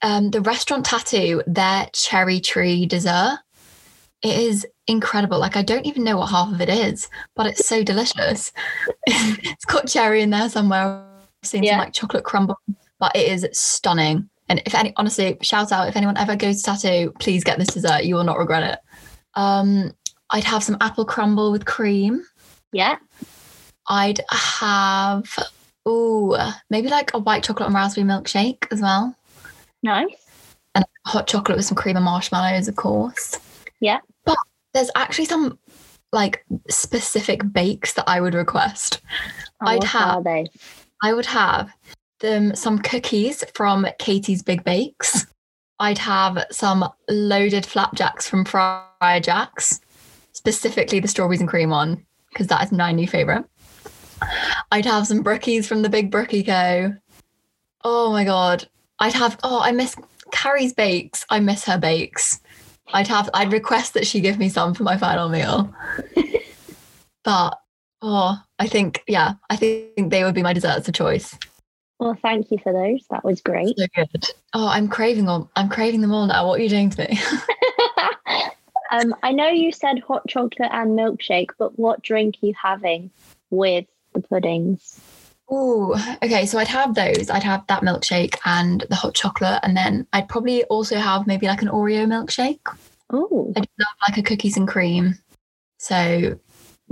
um, 0.02 0.30
the 0.30 0.40
restaurant 0.40 0.86
Tattu, 0.86 1.42
their 1.46 1.88
cherry 1.92 2.40
tree 2.40 2.86
dessert. 2.86 3.38
It 4.22 4.38
is 4.38 4.66
incredible. 4.86 5.38
Like 5.38 5.56
I 5.56 5.62
don't 5.62 5.86
even 5.86 6.04
know 6.04 6.18
what 6.18 6.30
half 6.30 6.52
of 6.52 6.60
it 6.60 6.68
is, 6.68 7.08
but 7.34 7.46
it's 7.46 7.66
so 7.66 7.82
delicious. 7.82 8.52
it's 9.06 9.64
got 9.64 9.86
cherry 9.88 10.20
in 10.22 10.30
there 10.30 10.48
somewhere. 10.48 11.04
I've 11.42 11.48
seen 11.48 11.62
Yeah. 11.62 11.72
some 11.72 11.78
like 11.80 11.92
chocolate 11.94 12.24
crumble, 12.24 12.58
but 12.98 13.16
it 13.16 13.28
is 13.28 13.46
stunning. 13.52 14.28
And 14.50 14.62
if 14.66 14.74
any, 14.74 14.92
honestly, 14.96 15.38
shout 15.42 15.72
out 15.72 15.88
if 15.88 15.96
anyone 15.96 16.18
ever 16.18 16.36
goes 16.36 16.62
to 16.62 16.70
Tattu, 16.72 17.18
please 17.20 17.44
get 17.44 17.58
this 17.58 17.68
dessert. 17.68 18.04
You 18.04 18.16
will 18.16 18.24
not 18.24 18.38
regret 18.38 18.62
it. 18.64 18.78
Um, 19.34 19.92
I'd 20.30 20.44
have 20.44 20.62
some 20.64 20.76
apple 20.80 21.04
crumble 21.04 21.50
with 21.52 21.64
cream. 21.64 22.24
Yeah. 22.72 22.96
I'd 23.88 24.20
have 24.30 25.24
oh 25.86 26.54
maybe 26.68 26.88
like 26.88 27.14
a 27.14 27.18
white 27.18 27.42
chocolate 27.42 27.68
and 27.68 27.74
raspberry 27.74 28.06
milkshake 28.06 28.66
as 28.70 28.80
well. 28.82 29.16
Nice. 29.82 30.56
And 30.74 30.84
hot 31.06 31.26
chocolate 31.26 31.56
with 31.56 31.66
some 31.66 31.76
cream 31.76 31.96
and 31.96 32.04
marshmallows, 32.04 32.68
of 32.68 32.76
course. 32.76 33.38
Yeah. 33.80 33.98
But 34.24 34.36
there's 34.74 34.90
actually 34.94 35.24
some 35.24 35.58
like 36.12 36.44
specific 36.68 37.40
bakes 37.52 37.92
that 37.94 38.08
I 38.08 38.20
would 38.20 38.34
request. 38.34 39.00
Oh, 39.62 39.66
I'd 39.66 39.76
what 39.78 39.84
have- 39.88 40.16
Are 40.16 40.22
they? 40.22 40.46
I 41.02 41.12
would 41.12 41.26
have 41.26 41.72
them 42.20 42.54
some 42.54 42.78
cookies 42.78 43.42
from 43.54 43.86
Katie's 43.98 44.42
Big 44.42 44.62
Bakes. 44.64 45.26
I'd 45.78 45.98
have 45.98 46.44
some 46.50 46.84
loaded 47.08 47.64
flapjacks 47.64 48.28
from 48.28 48.44
Friar 48.44 49.20
Jacks, 49.20 49.80
specifically 50.32 51.00
the 51.00 51.08
strawberries 51.08 51.40
and 51.40 51.48
cream 51.48 51.70
one, 51.70 52.04
because 52.28 52.48
that 52.48 52.62
is 52.62 52.70
my 52.70 52.92
new 52.92 53.08
favorite. 53.08 53.46
I'd 54.70 54.84
have 54.84 55.06
some 55.06 55.24
brookies 55.24 55.64
from 55.64 55.80
the 55.80 55.88
Big 55.88 56.10
Brookie 56.10 56.44
Co. 56.44 56.94
Oh 57.82 58.12
my 58.12 58.24
god. 58.24 58.68
I'd 59.00 59.14
have 59.14 59.38
oh, 59.42 59.60
I 59.60 59.72
miss 59.72 59.96
Carrie's 60.30 60.72
bakes. 60.72 61.24
I 61.30 61.40
miss 61.40 61.64
her 61.64 61.78
bakes. 61.78 62.40
I'd 62.92 63.08
have 63.08 63.30
I'd 63.34 63.52
request 63.52 63.94
that 63.94 64.06
she 64.06 64.20
give 64.20 64.38
me 64.38 64.48
some 64.48 64.74
for 64.74 64.82
my 64.82 64.96
final 64.96 65.28
meal. 65.28 65.74
but 67.24 67.58
oh, 68.02 68.40
I 68.58 68.66
think 68.66 69.02
yeah, 69.08 69.34
I 69.48 69.56
think 69.56 70.10
they 70.10 70.22
would 70.22 70.34
be 70.34 70.42
my 70.42 70.52
desserts 70.52 70.86
of 70.86 70.94
choice. 70.94 71.36
Well, 71.98 72.16
thank 72.22 72.50
you 72.50 72.58
for 72.58 72.72
those. 72.72 73.06
That 73.10 73.24
was 73.24 73.42
great. 73.42 73.78
So 73.78 73.86
good. 73.94 74.24
Oh, 74.54 74.68
I'm 74.68 74.88
craving 74.88 75.28
all. 75.28 75.50
I'm 75.56 75.68
craving 75.68 76.00
them 76.00 76.12
all 76.12 76.26
now. 76.26 76.46
What 76.46 76.60
are 76.60 76.62
you 76.62 76.68
doing 76.68 76.90
to 76.90 77.02
me? 77.02 77.20
um, 78.90 79.14
I 79.22 79.32
know 79.32 79.48
you 79.48 79.70
said 79.70 79.98
hot 80.00 80.26
chocolate 80.28 80.70
and 80.72 80.98
milkshake, 80.98 81.50
but 81.58 81.78
what 81.78 82.02
drink 82.02 82.36
are 82.42 82.46
you 82.46 82.54
having 82.60 83.10
with 83.50 83.86
the 84.14 84.20
puddings? 84.20 84.98
Ooh, 85.52 85.94
okay. 86.22 86.46
So 86.46 86.58
I'd 86.58 86.68
have 86.68 86.94
those. 86.94 87.28
I'd 87.28 87.42
have 87.42 87.66
that 87.66 87.82
milkshake 87.82 88.36
and 88.44 88.86
the 88.88 88.96
hot 88.96 89.14
chocolate, 89.14 89.60
and 89.62 89.76
then 89.76 90.06
I'd 90.12 90.28
probably 90.28 90.64
also 90.64 90.96
have 90.96 91.26
maybe 91.26 91.46
like 91.46 91.62
an 91.62 91.68
Oreo 91.68 92.06
milkshake. 92.06 92.60
Oh, 93.10 93.52
I'd 93.56 93.60
love 93.78 94.08
like 94.08 94.18
a 94.18 94.22
cookies 94.22 94.56
and 94.56 94.68
cream. 94.68 95.16
So 95.78 96.38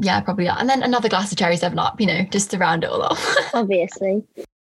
yeah, 0.00 0.20
probably 0.20 0.44
that. 0.46 0.60
And 0.60 0.68
then 0.68 0.82
another 0.82 1.08
glass 1.08 1.30
of 1.30 1.38
cherry 1.38 1.56
seven 1.56 1.78
up. 1.78 2.00
You 2.00 2.06
know, 2.06 2.22
just 2.24 2.50
to 2.50 2.58
round 2.58 2.84
it 2.84 2.90
all 2.90 3.02
off. 3.02 3.36
obviously. 3.54 4.24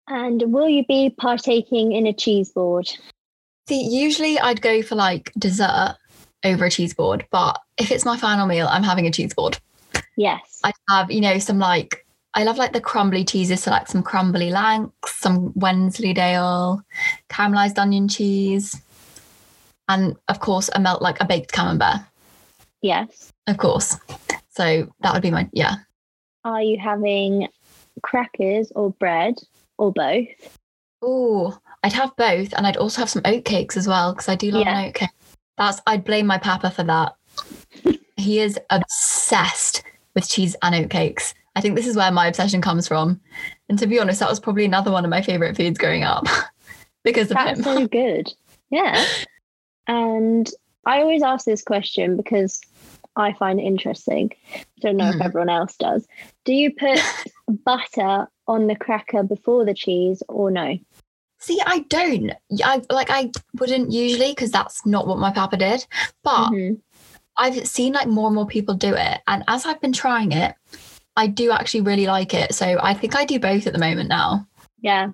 And 0.08 0.52
will 0.52 0.68
you 0.68 0.84
be 0.86 1.14
partaking 1.18 1.92
in 1.92 2.06
a 2.06 2.12
cheese 2.12 2.50
board? 2.52 2.90
See, 3.68 3.82
usually 3.82 4.38
I'd 4.40 4.60
go 4.60 4.82
for 4.82 4.96
like 4.96 5.32
dessert 5.38 5.96
over 6.44 6.64
a 6.64 6.70
cheese 6.70 6.92
board, 6.92 7.24
but 7.30 7.60
if 7.78 7.92
it's 7.92 8.04
my 8.04 8.16
final 8.16 8.46
meal, 8.46 8.66
I'm 8.68 8.82
having 8.82 9.06
a 9.06 9.12
cheese 9.12 9.32
board. 9.32 9.58
Yes. 10.16 10.60
I'd 10.64 10.74
have, 10.88 11.10
you 11.10 11.20
know, 11.20 11.38
some 11.38 11.58
like 11.58 12.04
I 12.34 12.44
love 12.44 12.58
like 12.58 12.72
the 12.72 12.80
crumbly 12.80 13.24
cheeses, 13.24 13.62
so 13.64 13.70
like 13.70 13.88
some 13.88 14.02
crumbly 14.02 14.50
Lancs, 14.50 15.18
some 15.18 15.52
Wensleydale, 15.56 16.82
caramelized 17.28 17.78
onion 17.78 18.06
cheese, 18.08 18.80
and 19.88 20.16
of 20.28 20.38
course 20.40 20.70
a 20.74 20.80
melt 20.80 21.02
like 21.02 21.20
a 21.20 21.24
baked 21.24 21.52
camembert, 21.52 22.00
yes. 22.82 23.32
of 23.48 23.58
course. 23.58 23.96
So 24.50 24.92
that 25.00 25.12
would 25.12 25.22
be 25.22 25.30
my 25.30 25.48
yeah. 25.52 25.76
Are 26.44 26.62
you 26.62 26.78
having 26.78 27.48
crackers 28.02 28.70
or 28.76 28.90
bread 28.92 29.34
or 29.78 29.92
both? 29.92 30.28
Oh, 31.02 31.58
I'd 31.82 31.92
have 31.94 32.14
both, 32.16 32.52
and 32.52 32.66
I'd 32.66 32.76
also 32.76 33.00
have 33.00 33.10
some 33.10 33.22
oatcakes 33.22 33.76
as 33.76 33.88
well 33.88 34.12
because 34.12 34.28
I 34.28 34.36
do 34.36 34.50
love 34.50 34.66
Yeah. 34.66 34.78
an 34.78 34.92
oatcake. 34.92 35.08
That's 35.58 35.80
I'd 35.86 36.04
blame 36.04 36.26
my 36.26 36.38
papa 36.38 36.70
for 36.70 36.84
that. 36.84 37.16
he 38.16 38.38
is 38.38 38.58
obsessed 38.70 39.82
with 40.14 40.28
cheese 40.28 40.54
and 40.62 40.74
oatcakes. 40.74 41.34
I 41.56 41.60
think 41.60 41.74
this 41.76 41.86
is 41.86 41.96
where 41.96 42.10
my 42.12 42.26
obsession 42.26 42.60
comes 42.60 42.86
from. 42.86 43.20
And 43.68 43.78
to 43.78 43.86
be 43.86 43.98
honest, 43.98 44.20
that 44.20 44.28
was 44.30 44.40
probably 44.40 44.64
another 44.64 44.90
one 44.90 45.04
of 45.04 45.10
my 45.10 45.22
favorite 45.22 45.56
foods 45.56 45.78
growing 45.78 46.04
up 46.04 46.24
because 47.04 47.30
of 47.30 47.36
That's 47.36 47.58
him. 47.58 47.64
so 47.64 47.86
good. 47.88 48.32
Yeah. 48.70 49.04
And 49.86 50.48
I 50.86 51.00
always 51.00 51.22
ask 51.22 51.44
this 51.44 51.62
question 51.62 52.16
because 52.16 52.60
I 53.16 53.32
find 53.32 53.58
it 53.58 53.64
interesting. 53.64 54.30
Don't 54.80 54.96
know 54.96 55.08
if 55.08 55.16
Mhm. 55.16 55.24
everyone 55.24 55.48
else 55.48 55.76
does. 55.76 56.06
Do 56.44 56.52
you 56.54 56.72
put 56.72 57.00
butter 57.64 58.28
on 58.46 58.66
the 58.68 58.76
cracker 58.76 59.22
before 59.22 59.64
the 59.64 59.74
cheese 59.74 60.22
or 60.28 60.50
no? 60.50 60.78
See, 61.40 61.60
I 61.66 61.80
don't. 61.88 62.32
I 62.62 62.82
like 62.90 63.10
I 63.10 63.30
wouldn't 63.58 63.90
usually 63.90 64.30
because 64.32 64.50
that's 64.50 64.84
not 64.86 65.06
what 65.06 65.18
my 65.18 65.32
papa 65.32 65.56
did. 65.56 65.86
But 66.22 66.50
Mhm. 66.50 66.80
I've 67.36 67.66
seen 67.66 67.94
like 67.94 68.06
more 68.08 68.26
and 68.26 68.34
more 68.34 68.46
people 68.46 68.74
do 68.74 68.94
it, 68.94 69.20
and 69.26 69.42
as 69.48 69.64
I've 69.64 69.80
been 69.80 69.92
trying 69.92 70.32
it, 70.32 70.54
I 71.16 71.26
do 71.26 71.50
actually 71.50 71.82
really 71.82 72.06
like 72.06 72.34
it. 72.34 72.54
So 72.54 72.78
I 72.82 72.94
think 72.94 73.16
I 73.16 73.24
do 73.24 73.38
both 73.38 73.66
at 73.66 73.72
the 73.72 73.78
moment 73.78 74.08
now. 74.08 74.46
Yeah. 74.80 75.10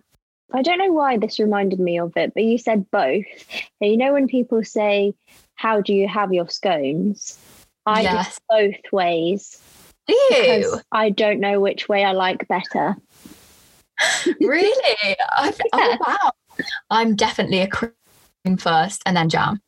I 0.52 0.62
don't 0.62 0.78
know 0.78 0.92
why 0.92 1.16
this 1.16 1.40
reminded 1.40 1.80
me 1.80 1.98
of 1.98 2.12
it, 2.16 2.32
but 2.34 2.44
you 2.44 2.58
said 2.58 2.90
both. 2.90 3.24
You 3.80 3.96
know 3.96 4.12
when 4.12 4.28
people 4.28 4.62
say, 4.62 5.14
How 5.54 5.80
do 5.80 5.92
you 5.92 6.06
have 6.06 6.32
your 6.32 6.48
scones? 6.48 7.38
I 7.84 8.02
do 8.02 8.30
both 8.48 8.92
ways 8.92 9.60
Ew. 10.08 10.80
I 10.92 11.10
don't 11.10 11.40
know 11.40 11.60
which 11.60 11.88
way 11.88 12.04
I 12.04 12.12
like 12.12 12.46
better. 12.48 12.96
really? 14.40 15.16
I, 15.36 15.52
oh, 15.72 15.78
Yeah. 15.78 15.96
Oh 15.98 15.98
wow. 16.06 16.30
I'm 16.90 17.16
definitely 17.16 17.60
a 17.60 17.68
cream 17.68 18.56
first 18.58 19.02
and 19.04 19.16
then 19.16 19.28
jam. 19.28 19.60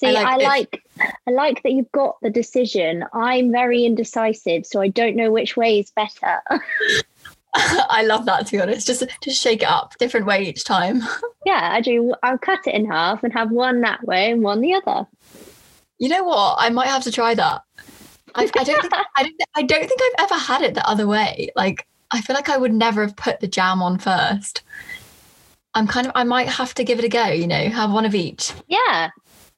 See, 0.00 0.12
like 0.12 0.26
I 0.26 0.36
like 0.36 0.82
I 1.28 1.30
like 1.30 1.62
that 1.62 1.72
you've 1.72 1.92
got 1.92 2.16
the 2.22 2.30
decision. 2.30 3.04
I'm 3.12 3.52
very 3.52 3.84
indecisive, 3.84 4.64
so 4.64 4.80
I 4.80 4.88
don't 4.88 5.14
know 5.14 5.30
which 5.30 5.58
way 5.58 5.80
is 5.80 5.90
better. 5.90 6.40
I 7.54 8.02
love 8.04 8.24
that 8.26 8.46
to 8.46 8.52
be 8.52 8.60
honest. 8.62 8.86
Just 8.86 9.04
just 9.22 9.42
shake 9.42 9.62
it 9.62 9.68
up, 9.68 9.94
different 9.98 10.24
way 10.24 10.44
each 10.44 10.64
time. 10.64 11.02
yeah, 11.44 11.70
I 11.72 11.82
do. 11.82 12.14
I'll 12.22 12.38
cut 12.38 12.66
it 12.66 12.74
in 12.74 12.86
half 12.86 13.22
and 13.22 13.32
have 13.34 13.50
one 13.50 13.82
that 13.82 14.02
way 14.04 14.30
and 14.30 14.42
one 14.42 14.60
the 14.60 14.74
other. 14.74 15.06
You 15.98 16.08
know 16.08 16.24
what? 16.24 16.56
I 16.58 16.70
might 16.70 16.88
have 16.88 17.04
to 17.04 17.12
try 17.12 17.34
that. 17.34 17.62
I, 18.34 18.44
I 18.44 18.64
don't 18.64 18.80
think 18.80 18.94
I 18.94 19.22
don't 19.22 19.42
I 19.56 19.62
don't 19.62 19.86
think 19.86 20.00
I've 20.02 20.24
ever 20.24 20.40
had 20.40 20.62
it 20.62 20.74
the 20.74 20.88
other 20.88 21.06
way. 21.06 21.50
Like 21.56 21.86
I 22.10 22.22
feel 22.22 22.34
like 22.34 22.48
I 22.48 22.56
would 22.56 22.72
never 22.72 23.02
have 23.02 23.16
put 23.16 23.40
the 23.40 23.48
jam 23.48 23.82
on 23.82 23.98
first. 23.98 24.62
I'm 25.74 25.86
kind 25.86 26.06
of 26.06 26.12
I 26.14 26.24
might 26.24 26.48
have 26.48 26.72
to 26.74 26.84
give 26.84 26.98
it 27.00 27.04
a 27.04 27.08
go, 27.08 27.26
you 27.26 27.46
know, 27.46 27.68
have 27.68 27.92
one 27.92 28.06
of 28.06 28.14
each. 28.14 28.52
Yeah, 28.68 29.10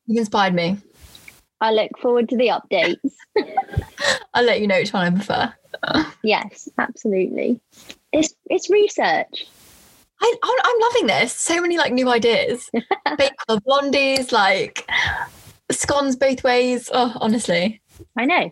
You've 0.07 0.19
inspired 0.19 0.55
me. 0.55 0.79
I 1.61 1.73
look 1.73 1.97
forward 1.99 2.29
to 2.31 2.37
the 2.37 2.49
updates. 2.49 3.13
I'll 4.35 4.45
let 4.45 4.61
you 4.61 4.67
know 4.67 4.79
which 4.79 4.93
one 4.93 5.07
I 5.07 5.17
prefer. 5.17 5.55
yes, 6.23 6.69
absolutely. 6.79 7.61
It's 8.13 8.35
it's 8.47 8.69
research. 8.69 9.47
I, 10.21 10.37
I'm 10.43 10.57
I'm 10.65 10.81
loving 10.81 11.07
this. 11.07 11.33
So 11.33 11.61
many 11.61 11.79
like 11.79 11.93
new 11.93 12.09
ideas. 12.09 12.69
Bake 13.19 13.33
the 13.49 13.61
blondies, 13.61 14.33
like 14.33 14.89
scones 15.71 16.17
both 16.17 16.43
ways. 16.43 16.91
Oh, 16.93 17.17
honestly. 17.21 17.81
I 18.17 18.25
know. 18.25 18.51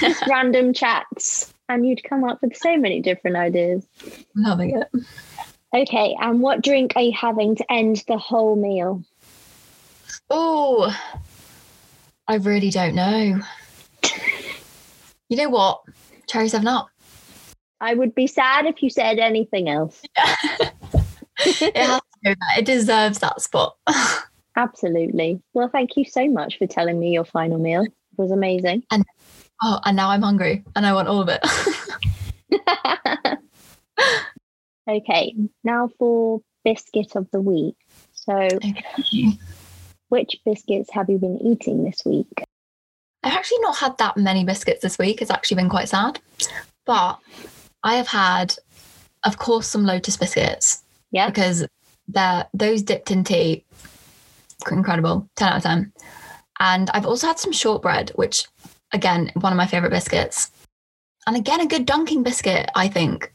Just 0.00 0.26
random 0.28 0.72
chats, 0.72 1.52
and 1.68 1.86
you'd 1.86 2.02
come 2.04 2.24
up 2.24 2.40
with 2.42 2.56
so 2.56 2.76
many 2.76 3.00
different 3.00 3.36
ideas. 3.36 3.86
I'm 4.36 4.42
loving 4.42 4.78
it. 4.78 4.88
Okay, 5.74 6.16
and 6.20 6.40
what 6.40 6.62
drink 6.62 6.92
are 6.96 7.02
you 7.02 7.12
having 7.12 7.56
to 7.56 7.72
end 7.72 8.04
the 8.08 8.18
whole 8.18 8.56
meal? 8.56 9.04
Oh, 10.34 10.98
I 12.26 12.36
really 12.36 12.70
don't 12.70 12.94
know. 12.94 13.38
You 15.28 15.36
know 15.36 15.50
what? 15.50 15.82
Cherry 16.26 16.48
7 16.48 16.66
Up. 16.66 16.88
I 17.82 17.92
would 17.92 18.14
be 18.14 18.26
sad 18.26 18.64
if 18.64 18.82
you 18.82 18.88
said 18.88 19.18
anything 19.18 19.68
else. 19.68 20.02
It 21.44 21.76
has 21.76 22.00
to 22.00 22.02
there. 22.22 22.36
It 22.56 22.64
deserves 22.64 23.18
that 23.18 23.40
spot. 23.40 23.76
Absolutely. 24.56 25.42
Well, 25.54 25.68
thank 25.68 25.96
you 25.96 26.04
so 26.04 26.28
much 26.28 26.56
for 26.58 26.68
telling 26.68 27.00
me 27.00 27.10
your 27.12 27.24
final 27.24 27.58
meal. 27.58 27.82
It 27.82 27.92
was 28.16 28.30
amazing. 28.30 28.84
And 28.92 29.04
Oh, 29.60 29.80
and 29.84 29.96
now 29.96 30.10
I'm 30.10 30.22
hungry 30.22 30.64
and 30.76 30.86
I 30.86 30.92
want 30.92 31.08
all 31.08 31.20
of 31.20 31.28
it. 31.28 31.40
okay, 34.88 35.34
now 35.64 35.88
for 35.98 36.40
biscuit 36.64 37.16
of 37.16 37.28
the 37.32 37.40
week. 37.40 37.76
So, 38.12 38.32
Okay. 38.34 39.38
Which 40.12 40.36
biscuits 40.44 40.90
have 40.92 41.08
you 41.08 41.16
been 41.16 41.38
eating 41.38 41.84
this 41.84 42.02
week? 42.04 42.44
I've 43.22 43.32
actually 43.32 43.60
not 43.60 43.78
had 43.78 43.96
that 43.96 44.18
many 44.18 44.44
biscuits 44.44 44.82
this 44.82 44.98
week. 44.98 45.22
It's 45.22 45.30
actually 45.30 45.54
been 45.54 45.70
quite 45.70 45.88
sad. 45.88 46.20
But 46.84 47.18
I 47.82 47.94
have 47.94 48.08
had, 48.08 48.54
of 49.24 49.38
course, 49.38 49.66
some 49.66 49.86
Lotus 49.86 50.18
biscuits 50.18 50.82
Yeah. 51.12 51.28
because 51.30 51.66
they're 52.08 52.46
those 52.52 52.82
dipped 52.82 53.10
in 53.10 53.24
tea. 53.24 53.64
Incredible. 54.70 55.30
10 55.36 55.48
out 55.48 55.56
of 55.56 55.62
10. 55.62 55.92
And 56.60 56.90
I've 56.90 57.06
also 57.06 57.28
had 57.28 57.38
some 57.38 57.52
shortbread, 57.52 58.10
which 58.14 58.46
again, 58.92 59.32
one 59.40 59.54
of 59.54 59.56
my 59.56 59.66
favorite 59.66 59.92
biscuits. 59.92 60.50
And 61.26 61.36
again, 61.36 61.62
a 61.62 61.66
good 61.66 61.86
dunking 61.86 62.22
biscuit, 62.22 62.68
I 62.74 62.86
think. 62.86 63.32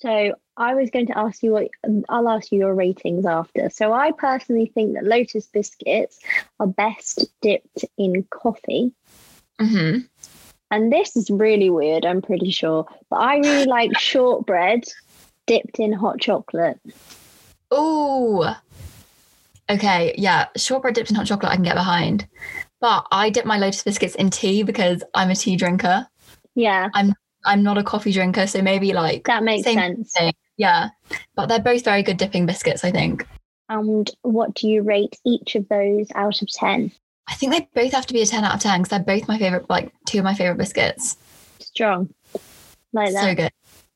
So, 0.00 0.34
I 0.56 0.74
was 0.74 0.90
going 0.90 1.06
to 1.06 1.18
ask 1.18 1.42
you 1.42 1.52
what 1.52 1.68
I'll 2.08 2.28
ask 2.28 2.52
you 2.52 2.58
your 2.58 2.74
ratings 2.74 3.26
after. 3.26 3.70
So, 3.70 3.92
I 3.92 4.12
personally 4.12 4.70
think 4.74 4.94
that 4.94 5.04
Lotus 5.04 5.46
biscuits 5.46 6.18
are 6.60 6.66
best 6.66 7.26
dipped 7.40 7.84
in 7.96 8.24
coffee. 8.30 8.92
hmm 9.58 9.98
And 10.70 10.92
this 10.92 11.16
is 11.16 11.30
really 11.30 11.70
weird, 11.70 12.04
I'm 12.04 12.22
pretty 12.22 12.50
sure. 12.50 12.86
But 13.10 13.16
I 13.16 13.38
really 13.38 13.66
like 13.66 13.98
shortbread 13.98 14.84
dipped 15.46 15.78
in 15.78 15.92
hot 15.92 16.20
chocolate. 16.20 16.78
Oh, 17.70 18.54
Okay, 19.70 20.14
yeah, 20.18 20.48
shortbread 20.56 20.94
dipped 20.94 21.10
in 21.10 21.16
hot 21.16 21.26
chocolate 21.26 21.52
I 21.52 21.54
can 21.54 21.64
get 21.64 21.76
behind. 21.76 22.28
But 22.80 23.06
I 23.10 23.30
dip 23.30 23.46
my 23.46 23.56
Lotus 23.58 23.82
biscuits 23.82 24.14
in 24.16 24.28
tea 24.28 24.62
because 24.64 25.02
I'm 25.14 25.30
a 25.30 25.34
tea 25.34 25.56
drinker. 25.56 26.06
Yeah, 26.54 26.90
I'm 26.94 27.14
not 27.56 27.78
a 27.78 27.82
coffee 27.82 28.12
drinker, 28.12 28.46
so 28.46 28.62
maybe 28.62 28.92
like 28.92 29.24
that 29.24 29.42
makes 29.42 29.64
sense. 29.64 30.12
thing. 30.12 30.32
yeah. 30.56 30.90
But 31.34 31.46
they're 31.46 31.60
both 31.60 31.84
very 31.84 32.02
good 32.02 32.16
dipping 32.16 32.46
biscuits, 32.46 32.84
I 32.84 32.90
think. 32.90 33.26
And 33.68 34.10
what 34.22 34.54
do 34.54 34.68
you 34.68 34.82
rate 34.82 35.18
each 35.24 35.54
of 35.54 35.68
those 35.68 36.08
out 36.14 36.42
of 36.42 36.48
10? 36.50 36.92
I 37.28 37.34
think 37.34 37.52
they 37.52 37.68
both 37.74 37.92
have 37.92 38.06
to 38.06 38.14
be 38.14 38.22
a 38.22 38.26
10 38.26 38.44
out 38.44 38.54
of 38.54 38.60
10 38.60 38.82
because 38.82 38.90
they're 38.90 38.98
both 39.00 39.28
my 39.28 39.38
favorite, 39.38 39.70
like 39.70 39.92
two 40.06 40.18
of 40.18 40.24
my 40.24 40.34
favorite 40.34 40.58
biscuits. 40.58 41.16
Strong. 41.60 42.12
Like 42.92 43.12
that. 43.14 43.50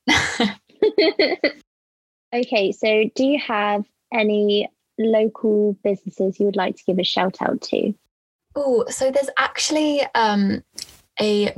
So 0.07 0.49
good. 1.29 1.41
okay, 2.33 2.71
so 2.71 3.03
do 3.15 3.23
you 3.23 3.39
have 3.39 3.85
any 4.11 4.69
local 4.97 5.73
businesses 5.83 6.39
you 6.39 6.45
would 6.47 6.55
like 6.55 6.75
to 6.77 6.83
give 6.85 6.97
a 6.97 7.03
shout 7.03 7.37
out 7.41 7.61
to? 7.61 7.93
Oh, 8.55 8.85
so 8.89 9.11
there's 9.11 9.29
actually 9.37 10.01
um, 10.15 10.63
a 11.19 11.53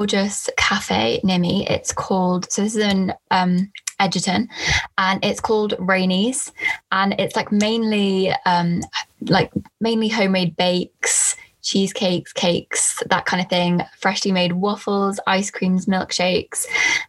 gorgeous 0.00 0.48
cafe 0.56 1.20
near 1.22 1.38
me. 1.38 1.66
It's 1.68 1.92
called, 1.92 2.50
so 2.50 2.62
this 2.62 2.74
is 2.74 2.82
in 2.82 3.12
um, 3.30 3.70
Egerton, 3.98 4.48
and 4.96 5.22
it's 5.22 5.40
called 5.40 5.74
Rainey's. 5.78 6.50
And 6.90 7.14
it's 7.18 7.36
like 7.36 7.52
mainly, 7.52 8.32
um, 8.46 8.80
like 9.28 9.52
mainly 9.78 10.08
homemade 10.08 10.56
bakes, 10.56 11.36
cheesecakes, 11.60 12.32
cakes, 12.32 13.02
that 13.10 13.26
kind 13.26 13.42
of 13.42 13.50
thing, 13.50 13.82
freshly 13.98 14.32
made 14.32 14.52
waffles, 14.52 15.20
ice 15.26 15.50
creams, 15.50 15.84
milkshakes. 15.84 16.64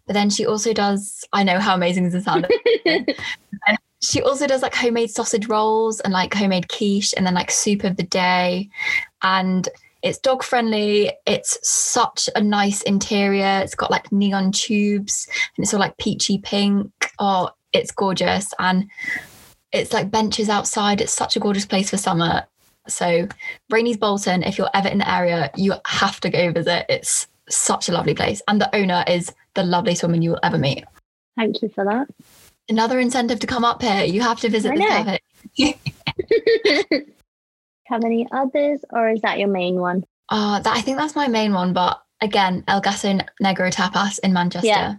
But 0.06 0.12
then 0.12 0.30
she 0.30 0.45
also 0.45 0.73
does, 0.73 1.23
I 1.32 1.43
know 1.43 1.60
how 1.60 1.73
amazing 1.73 2.06
it 2.08 2.23
sound. 2.23 2.45
She 4.04 4.19
also 4.19 4.47
does 4.47 4.63
like 4.63 4.73
homemade 4.73 5.12
sausage 5.12 5.47
rolls 5.47 5.99
and 5.99 6.12
like 6.12 6.34
homemade 6.34 6.69
quiche 6.69 7.13
and 7.15 7.23
then 7.23 7.36
like 7.36 7.51
soup 7.51 7.84
of 7.84 7.97
the 7.97 8.04
day. 8.04 8.67
And 9.21 9.69
it's 10.02 10.18
dog 10.18 10.44
friendly. 10.44 11.12
It's 11.26 11.58
such 11.68 12.30
a 12.36 12.42
nice 12.42 12.82
interior. 12.84 13.62
It's 13.64 13.76
got 13.76 13.92
like 13.92 14.12
neon 14.12 14.52
tubes 14.52 15.28
and 15.56 15.64
it's 15.64 15.74
all 15.74 15.80
like 15.80 15.98
peachy 15.98 16.40
pink. 16.40 16.92
Oh, 17.20 17.50
it's 17.74 17.92
gorgeous. 17.92 18.54
And 18.60 18.90
it's 19.72 19.94
like 19.94 20.12
benches 20.12 20.50
outside. 20.50 21.02
It's 21.02 21.14
such 21.14 21.36
a 21.36 21.40
gorgeous 21.40 21.66
place 21.66 21.90
for 21.90 21.98
summer. 21.98 22.46
So, 22.88 23.28
Rainey's 23.70 23.98
Bolton, 23.98 24.44
if 24.44 24.58
you're 24.58 24.70
ever 24.74 24.88
in 24.88 24.98
the 24.98 25.10
area, 25.10 25.52
you 25.56 25.74
have 25.86 26.20
to 26.22 26.30
go 26.30 26.52
visit. 26.52 26.86
It's 26.90 27.28
such 27.48 27.88
a 27.88 27.92
lovely 27.92 28.16
place. 28.16 28.42
And 28.48 28.60
the 28.60 28.76
owner 28.76 29.04
is 29.08 29.32
the 29.54 29.64
loveliest 29.64 30.04
woman 30.04 30.22
you 30.22 30.32
will 30.32 30.40
ever 30.42 30.58
meet. 30.58 30.84
Thank 31.38 31.62
you 31.62 31.70
for 31.70 31.86
that. 31.86 32.08
Another 32.68 33.00
incentive 33.00 33.40
to 33.40 33.48
come 33.48 33.64
up 33.64 33.82
here. 33.82 34.04
You 34.04 34.22
have 34.22 34.40
to 34.40 34.50
visit 34.50 34.76
know. 34.76 34.88
cafe. 34.88 35.20
have 37.91 38.04
any 38.04 38.27
others, 38.32 38.84
or 38.89 39.10
is 39.10 39.21
that 39.21 39.39
your 39.39 39.47
main 39.47 39.75
one? 39.75 40.06
Uh, 40.30 40.60
that 40.60 40.75
I 40.75 40.82
think 40.82 40.97
that's 40.97 41.15
my 41.15 41.27
main 41.27 41.54
one. 41.54 41.73
But 41.73 42.01
again, 42.21 42.63
El 42.67 42.82
Gato 42.82 43.19
Negro 43.41 43.71
Tapas 43.71 44.19
in 44.23 44.34
Manchester. 44.34 44.67
Yeah. 44.67 44.95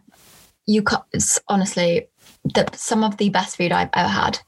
You 0.66 0.82
ca- 0.82 1.04
it's 1.12 1.40
honestly 1.48 2.08
the, 2.44 2.68
some 2.74 3.02
of 3.02 3.16
the 3.16 3.30
best 3.30 3.56
food 3.56 3.72
I've 3.72 3.90
ever 3.94 4.08
had. 4.08 4.38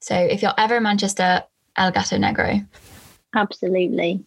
So 0.00 0.16
if 0.16 0.42
you're 0.42 0.54
ever 0.58 0.78
in 0.78 0.82
Manchester, 0.82 1.44
El 1.76 1.92
Gato 1.92 2.16
Negro. 2.16 2.66
Absolutely. 3.34 4.24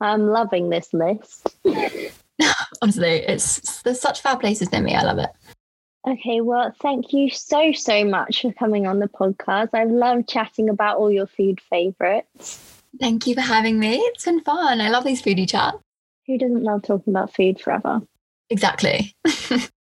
I'm 0.00 0.28
loving 0.28 0.70
this 0.70 0.92
list. 0.92 1.56
Honestly, 2.82 3.08
it's 3.26 3.82
there's 3.82 4.00
such 4.00 4.22
fab 4.22 4.40
places 4.40 4.70
near 4.72 4.82
me. 4.82 4.94
I 4.94 5.02
love 5.02 5.18
it. 5.18 5.30
Okay, 6.06 6.40
well, 6.40 6.74
thank 6.80 7.12
you 7.12 7.28
so, 7.28 7.72
so 7.72 8.04
much 8.04 8.42
for 8.42 8.52
coming 8.52 8.86
on 8.86 8.98
the 8.98 9.08
podcast. 9.08 9.70
I've 9.74 9.90
loved 9.90 10.28
chatting 10.28 10.68
about 10.68 10.96
all 10.96 11.10
your 11.10 11.26
food 11.26 11.60
favorites. 11.60 12.77
Thank 12.98 13.26
you 13.26 13.34
for 13.34 13.40
having 13.40 13.78
me. 13.78 13.96
It's 13.96 14.24
been 14.24 14.40
fun. 14.40 14.80
I 14.80 14.88
love 14.88 15.04
these 15.04 15.22
foodie 15.22 15.48
chats. 15.48 15.78
Who 16.26 16.38
doesn't 16.38 16.62
love 16.62 16.82
talking 16.82 17.12
about 17.12 17.34
food 17.34 17.60
forever? 17.60 18.00
Exactly. 18.50 19.14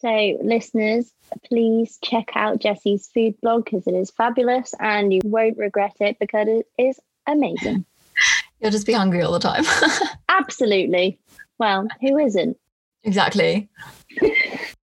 So, 0.00 0.38
listeners, 0.42 1.12
please 1.44 1.98
check 2.02 2.30
out 2.34 2.58
Jessie's 2.58 3.10
food 3.12 3.34
blog 3.42 3.66
because 3.66 3.86
it 3.86 3.92
is 3.92 4.10
fabulous 4.10 4.72
and 4.80 5.12
you 5.12 5.20
won't 5.22 5.58
regret 5.58 5.94
it 6.00 6.18
because 6.18 6.48
it 6.48 6.66
is 6.78 6.98
amazing. 7.26 7.84
You'll 8.60 8.70
just 8.70 8.86
be 8.86 8.94
hungry 8.94 9.20
all 9.20 9.32
the 9.32 9.38
time. 9.38 9.64
Absolutely. 10.30 11.18
Well, 11.58 11.86
who 12.00 12.18
isn't? 12.18 12.56
exactly. 13.04 13.68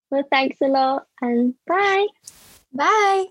Well, 0.09 0.23
thanks 0.29 0.57
a 0.61 0.67
lot 0.67 1.05
and 1.21 1.53
bye. 1.65 2.07
Bye. 2.73 3.27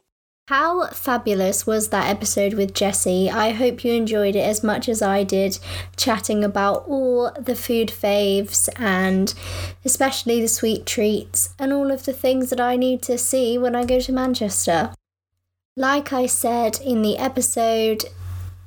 How 0.48 0.86
fabulous 0.90 1.66
was 1.66 1.88
that 1.88 2.08
episode 2.08 2.54
with 2.54 2.72
Jessie? 2.72 3.28
I 3.28 3.50
hope 3.50 3.82
you 3.82 3.92
enjoyed 3.92 4.36
it 4.36 4.46
as 4.46 4.62
much 4.62 4.88
as 4.88 5.02
I 5.02 5.24
did, 5.24 5.58
chatting 5.96 6.44
about 6.44 6.84
all 6.86 7.32
the 7.32 7.56
food 7.56 7.88
faves 7.88 8.68
and 8.76 9.34
especially 9.84 10.40
the 10.40 10.46
sweet 10.46 10.86
treats 10.86 11.52
and 11.58 11.72
all 11.72 11.90
of 11.90 12.04
the 12.04 12.12
things 12.12 12.50
that 12.50 12.60
I 12.60 12.76
need 12.76 13.02
to 13.02 13.18
see 13.18 13.58
when 13.58 13.74
I 13.74 13.84
go 13.84 13.98
to 13.98 14.12
Manchester. 14.12 14.94
Like 15.76 16.12
I 16.12 16.26
said 16.26 16.78
in 16.80 17.02
the 17.02 17.18
episode, 17.18 18.04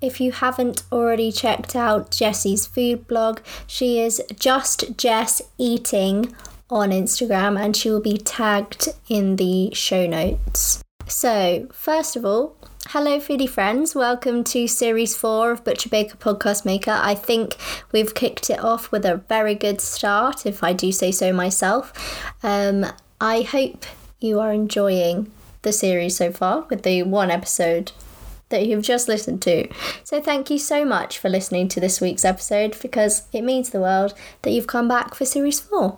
if 0.02 0.20
you 0.20 0.34
haven't 0.34 0.84
already 0.92 1.32
checked 1.32 1.78
out 1.78 2.12
Jessie's 2.12 2.68
food 2.68 3.08
blog, 3.08 3.40
she 3.68 4.02
is 4.02 4.22
just 4.38 4.98
Jess 4.98 5.42
Eating 5.58 6.36
on 6.70 6.90
Instagram 6.90 7.58
and 7.58 7.74
she 7.74 7.90
will 7.90 8.02
be 8.02 8.18
tagged 8.18 8.90
in 9.08 9.38
the 9.38 9.74
show 9.74 10.06
notes. 10.06 10.84
So, 11.10 11.68
first 11.74 12.16
of 12.16 12.24
all, 12.24 12.56
hello, 12.90 13.20
foodie 13.20 13.50
friends. 13.50 13.96
Welcome 13.96 14.44
to 14.44 14.68
series 14.68 15.18
four 15.18 15.52
of 15.52 15.64
Butcher 15.64 15.90
Baker 15.90 16.18
Podcast 16.18 16.66
Maker. 16.66 16.92
I 16.92 17.16
think 17.16 17.56
we've 17.92 18.14
kicked 18.14 18.52
it 18.52 18.60
off 18.60 18.92
with 18.92 19.04
a 19.06 19.18
very 19.28 19.56
good 19.56 19.82
start, 19.82 20.46
if 20.46 20.64
I 20.64 20.72
do 20.74 20.92
say 20.92 21.12
so 21.12 21.34
myself. 21.34 21.92
Um, 22.44 22.86
I 23.20 23.42
hope 23.42 23.88
you 24.20 24.40
are 24.40 24.54
enjoying 24.54 25.32
the 25.64 25.72
series 25.72 26.16
so 26.16 26.32
far 26.32 26.68
with 26.70 26.84
the 26.84 27.02
one 27.02 27.32
episode 27.32 27.92
that 28.50 28.68
you've 28.68 28.84
just 28.84 29.08
listened 29.08 29.42
to. 29.42 29.68
So, 30.04 30.22
thank 30.22 30.52
you 30.52 30.60
so 30.60 30.86
much 30.86 31.18
for 31.18 31.28
listening 31.28 31.70
to 31.70 31.80
this 31.80 32.00
week's 32.00 32.24
episode 32.24 32.78
because 32.80 33.24
it 33.34 33.42
means 33.42 33.72
the 33.72 33.82
world 33.82 34.14
that 34.44 34.52
you've 34.52 34.68
come 34.68 34.88
back 34.88 35.16
for 35.16 35.26
series 35.26 35.60
four. 35.60 35.98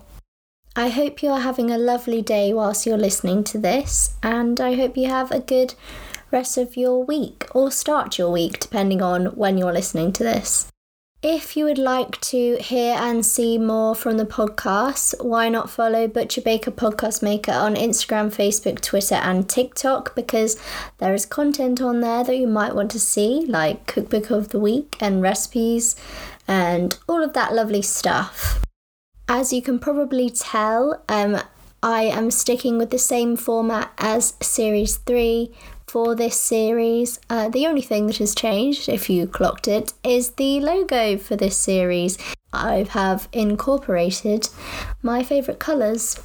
I 0.73 0.87
hope 0.87 1.21
you're 1.21 1.39
having 1.39 1.69
a 1.69 1.77
lovely 1.77 2.21
day 2.21 2.53
whilst 2.53 2.85
you're 2.85 2.97
listening 2.97 3.43
to 3.45 3.57
this, 3.57 4.15
and 4.23 4.57
I 4.61 4.75
hope 4.75 4.95
you 4.95 5.09
have 5.09 5.29
a 5.29 5.41
good 5.41 5.73
rest 6.31 6.57
of 6.57 6.77
your 6.77 7.03
week 7.03 7.45
or 7.53 7.69
start 7.69 8.17
your 8.17 8.31
week, 8.31 8.57
depending 8.57 9.01
on 9.01 9.25
when 9.35 9.57
you're 9.57 9.73
listening 9.73 10.13
to 10.13 10.23
this. 10.23 10.69
If 11.21 11.57
you 11.57 11.65
would 11.65 11.77
like 11.77 12.21
to 12.21 12.55
hear 12.55 12.95
and 12.95 13.25
see 13.25 13.57
more 13.57 13.93
from 13.95 14.15
the 14.15 14.25
podcast, 14.25 15.21
why 15.21 15.49
not 15.49 15.69
follow 15.69 16.07
Butcher 16.07 16.41
Baker 16.41 16.71
Podcast 16.71 17.21
Maker 17.21 17.51
on 17.51 17.75
Instagram, 17.75 18.33
Facebook, 18.33 18.79
Twitter, 18.79 19.15
and 19.15 19.49
TikTok 19.49 20.15
because 20.15 20.57
there 20.99 21.13
is 21.13 21.25
content 21.25 21.81
on 21.81 21.99
there 21.99 22.23
that 22.23 22.37
you 22.37 22.47
might 22.47 22.73
want 22.73 22.91
to 22.91 22.99
see, 22.99 23.45
like 23.45 23.87
Cookbook 23.87 24.31
of 24.31 24.49
the 24.49 24.59
Week 24.59 24.95
and 25.01 25.21
recipes 25.21 25.97
and 26.47 26.97
all 27.09 27.21
of 27.21 27.33
that 27.33 27.53
lovely 27.53 27.81
stuff. 27.81 28.63
As 29.33 29.53
you 29.53 29.61
can 29.61 29.79
probably 29.79 30.29
tell, 30.29 31.01
um, 31.07 31.37
I 31.81 32.03
am 32.03 32.31
sticking 32.31 32.77
with 32.77 32.89
the 32.89 32.97
same 32.97 33.37
format 33.37 33.89
as 33.97 34.33
Series 34.41 34.97
3 34.97 35.49
for 35.87 36.15
this 36.15 36.37
series. 36.37 37.17
Uh, 37.29 37.47
the 37.47 37.65
only 37.65 37.81
thing 37.81 38.07
that 38.07 38.17
has 38.17 38.35
changed, 38.35 38.89
if 38.89 39.09
you 39.09 39.27
clocked 39.27 39.69
it, 39.69 39.93
is 40.03 40.31
the 40.31 40.59
logo 40.59 41.17
for 41.17 41.37
this 41.37 41.55
series. 41.55 42.17
I 42.51 42.85
have 42.89 43.29
incorporated 43.31 44.49
my 45.01 45.23
favourite 45.23 45.61
colours. 45.61 46.19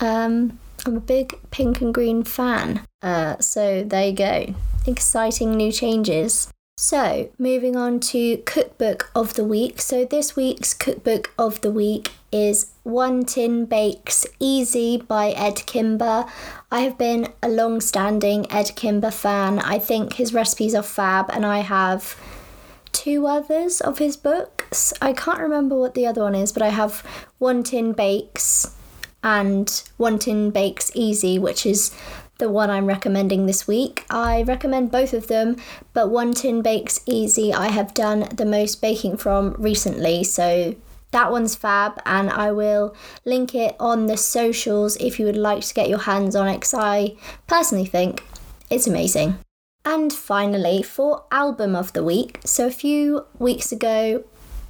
Um, 0.00 0.58
I'm 0.86 0.96
a 0.96 1.00
big 1.00 1.38
pink 1.50 1.82
and 1.82 1.92
green 1.92 2.22
fan. 2.22 2.80
Uh, 3.02 3.36
so 3.38 3.84
there 3.84 4.06
you 4.06 4.14
go. 4.14 4.54
Exciting 4.86 5.50
new 5.50 5.70
changes. 5.70 6.50
So, 6.78 7.30
moving 7.38 7.74
on 7.74 8.00
to 8.00 8.36
cookbook 8.44 9.10
of 9.14 9.32
the 9.32 9.44
week. 9.44 9.80
So, 9.80 10.04
this 10.04 10.36
week's 10.36 10.74
cookbook 10.74 11.32
of 11.38 11.58
the 11.62 11.70
week 11.70 12.10
is 12.30 12.72
One 12.82 13.24
Tin 13.24 13.64
Bakes 13.64 14.26
Easy 14.38 14.98
by 14.98 15.30
Edd 15.30 15.64
Kimber. 15.64 16.26
I 16.70 16.80
have 16.80 16.98
been 16.98 17.32
a 17.42 17.48
long 17.48 17.80
standing 17.80 18.44
Edd 18.52 18.76
Kimber 18.76 19.10
fan. 19.10 19.58
I 19.58 19.78
think 19.78 20.12
his 20.12 20.34
recipes 20.34 20.74
are 20.74 20.82
fab, 20.82 21.30
and 21.32 21.46
I 21.46 21.60
have 21.60 22.14
two 22.92 23.26
others 23.26 23.80
of 23.80 23.96
his 23.96 24.18
books. 24.18 24.92
I 25.00 25.14
can't 25.14 25.40
remember 25.40 25.78
what 25.78 25.94
the 25.94 26.06
other 26.06 26.24
one 26.24 26.34
is, 26.34 26.52
but 26.52 26.60
I 26.60 26.68
have 26.68 27.00
One 27.38 27.62
Tin 27.62 27.94
Bakes 27.94 28.76
and 29.22 29.82
One 29.96 30.18
Tin 30.18 30.50
Bakes 30.50 30.90
Easy, 30.94 31.38
which 31.38 31.64
is 31.64 31.90
the 32.38 32.50
one 32.50 32.70
I'm 32.70 32.86
recommending 32.86 33.46
this 33.46 33.66
week. 33.66 34.04
I 34.10 34.42
recommend 34.42 34.90
both 34.90 35.12
of 35.14 35.28
them, 35.28 35.56
but 35.92 36.10
One 36.10 36.32
Tin 36.34 36.62
Bakes 36.62 37.00
Easy 37.06 37.52
I 37.52 37.68
have 37.68 37.94
done 37.94 38.28
the 38.34 38.44
most 38.44 38.80
baking 38.80 39.16
from 39.16 39.54
recently, 39.58 40.22
so 40.24 40.74
that 41.12 41.30
one's 41.30 41.54
fab, 41.54 42.00
and 42.04 42.28
I 42.30 42.52
will 42.52 42.94
link 43.24 43.54
it 43.54 43.76
on 43.80 44.06
the 44.06 44.16
socials 44.16 44.96
if 44.96 45.18
you 45.18 45.26
would 45.26 45.36
like 45.36 45.62
to 45.62 45.74
get 45.74 45.88
your 45.88 46.00
hands 46.00 46.36
on 46.36 46.48
it, 46.48 46.54
because 46.54 46.74
I 46.74 47.16
personally 47.46 47.86
think 47.86 48.22
it's 48.68 48.86
amazing. 48.86 49.38
And 49.84 50.12
finally, 50.12 50.82
for 50.82 51.24
album 51.30 51.76
of 51.76 51.92
the 51.92 52.02
week. 52.02 52.40
So 52.44 52.66
a 52.66 52.72
few 52.72 53.24
weeks 53.38 53.70
ago, 53.70 54.24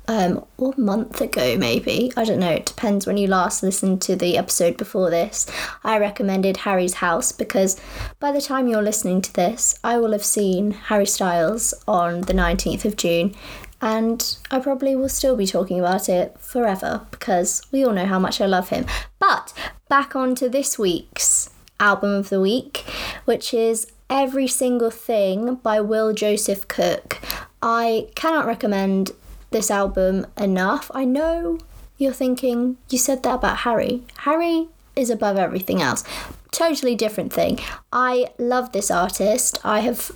um, 0.08 0.44
or 0.56 0.74
month 0.76 1.20
ago, 1.20 1.56
maybe. 1.56 2.12
I 2.16 2.24
don't 2.24 2.40
know, 2.40 2.50
it 2.50 2.66
depends 2.66 3.06
when 3.06 3.16
you 3.16 3.26
last 3.26 3.62
listened 3.62 4.02
to 4.02 4.16
the 4.16 4.36
episode 4.36 4.76
before 4.76 5.10
this. 5.10 5.46
I 5.84 5.98
recommended 5.98 6.58
Harry's 6.58 6.94
House 6.94 7.32
because 7.32 7.80
by 8.20 8.32
the 8.32 8.40
time 8.40 8.68
you're 8.68 8.82
listening 8.82 9.20
to 9.22 9.32
this, 9.32 9.78
I 9.82 9.98
will 9.98 10.12
have 10.12 10.24
seen 10.24 10.72
Harry 10.72 11.06
Styles 11.06 11.74
on 11.86 12.22
the 12.22 12.32
19th 12.32 12.84
of 12.84 12.96
June. 12.96 13.34
And 13.80 14.36
I 14.50 14.58
probably 14.58 14.96
will 14.96 15.08
still 15.08 15.36
be 15.36 15.46
talking 15.46 15.78
about 15.78 16.08
it 16.08 16.38
forever 16.40 17.06
because 17.10 17.62
we 17.70 17.84
all 17.84 17.92
know 17.92 18.06
how 18.06 18.18
much 18.18 18.40
I 18.40 18.46
love 18.46 18.70
him. 18.70 18.86
But 19.18 19.52
back 19.88 20.16
on 20.16 20.34
to 20.36 20.48
this 20.48 20.78
week's 20.78 21.50
album 21.78 22.14
of 22.14 22.30
the 22.30 22.40
week, 22.40 22.84
which 23.26 23.52
is 23.52 23.86
Every 24.08 24.46
Single 24.46 24.90
Thing 24.90 25.56
by 25.56 25.80
Will 25.80 26.14
Joseph 26.14 26.66
Cook. 26.68 27.20
I 27.60 28.08
cannot 28.14 28.46
recommend 28.46 29.10
this 29.50 29.70
album 29.70 30.26
enough. 30.36 30.90
I 30.94 31.04
know 31.04 31.58
you're 31.98 32.12
thinking, 32.12 32.76
you 32.90 32.98
said 32.98 33.22
that 33.22 33.36
about 33.36 33.58
Harry. 33.58 34.02
Harry 34.18 34.68
is 34.94 35.10
above 35.10 35.36
everything 35.36 35.82
else. 35.82 36.04
Totally 36.50 36.94
different 36.94 37.32
thing. 37.32 37.58
I 37.92 38.28
love 38.38 38.72
this 38.72 38.90
artist. 38.90 39.58
I 39.64 39.80
have 39.80 40.10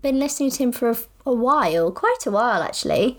been 0.00 0.18
listening 0.18 0.50
to 0.50 0.62
him 0.64 0.72
for 0.72 0.90
a, 0.90 0.96
a 1.24 1.32
while, 1.32 1.90
quite 1.90 2.26
a 2.26 2.30
while 2.30 2.62
actually, 2.62 3.18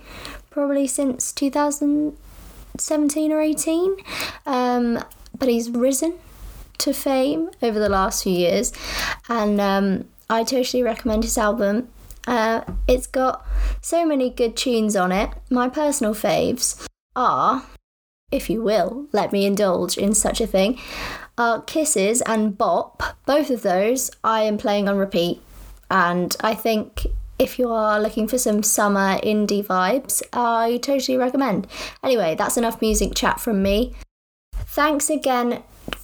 probably 0.49 0.87
since 0.87 1.31
2017 1.31 3.31
or 3.31 3.41
18. 3.41 3.95
Um, 4.45 5.03
but 5.37 5.49
he's 5.49 5.69
risen 5.69 6.15
to 6.79 6.93
fame 6.93 7.49
over 7.61 7.79
the 7.79 7.89
last 7.89 8.23
few 8.23 8.33
years, 8.33 8.73
and 9.29 9.59
um, 9.59 10.05
I 10.29 10.43
totally 10.43 10.83
recommend 10.83 11.23
his 11.23 11.37
album. 11.37 11.89
Uh, 12.27 12.61
it's 12.87 13.07
got 13.07 13.45
so 13.81 14.05
many 14.05 14.29
good 14.29 14.55
tunes 14.55 14.95
on 14.95 15.11
it. 15.11 15.29
My 15.49 15.69
personal 15.69 16.13
faves 16.13 16.85
are, 17.15 17.65
if 18.31 18.49
you 18.49 18.61
will, 18.61 19.07
let 19.11 19.31
me 19.31 19.45
indulge 19.45 19.97
in 19.97 20.13
such 20.13 20.39
a 20.39 20.47
thing, 20.47 20.79
are 21.37 21.61
Kisses 21.61 22.21
and 22.21 22.57
Bop. 22.57 23.03
Both 23.25 23.49
of 23.49 23.61
those 23.61 24.11
I 24.23 24.43
am 24.43 24.57
playing 24.57 24.87
on 24.87 24.97
repeat, 24.97 25.41
and 25.89 26.35
I 26.41 26.55
think 26.55 27.07
if 27.39 27.59
you 27.59 27.69
are 27.69 27.99
looking 27.99 28.27
for 28.27 28.37
some 28.37 28.63
summer 28.63 29.19
indie 29.19 29.65
vibes, 29.65 30.21
I 30.31 30.79
totally 30.81 31.17
recommend. 31.17 31.67
Anyway, 32.03 32.35
that's 32.35 32.57
enough 32.57 32.81
music 32.81 33.15
chat 33.15 33.39
from 33.39 33.61
me. 33.61 33.93
Thanks 34.53 35.09
again 35.09 35.63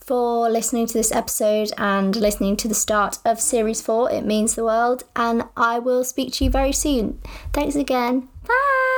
for 0.09 0.49
listening 0.49 0.87
to 0.87 0.93
this 0.95 1.11
episode 1.11 1.71
and 1.77 2.15
listening 2.15 2.57
to 2.57 2.67
the 2.67 2.73
start 2.73 3.19
of 3.23 3.39
series 3.39 3.79
four. 3.79 4.11
It 4.11 4.25
means 4.25 4.55
the 4.55 4.63
world, 4.63 5.03
and 5.15 5.43
I 5.55 5.77
will 5.77 6.03
speak 6.03 6.33
to 6.33 6.45
you 6.45 6.49
very 6.49 6.73
soon. 6.73 7.21
Thanks 7.53 7.75
again. 7.75 8.27
Bye. 8.47 8.95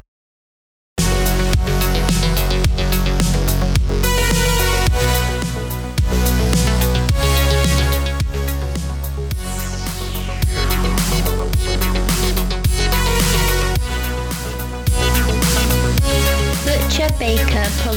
Baker 17.19 17.65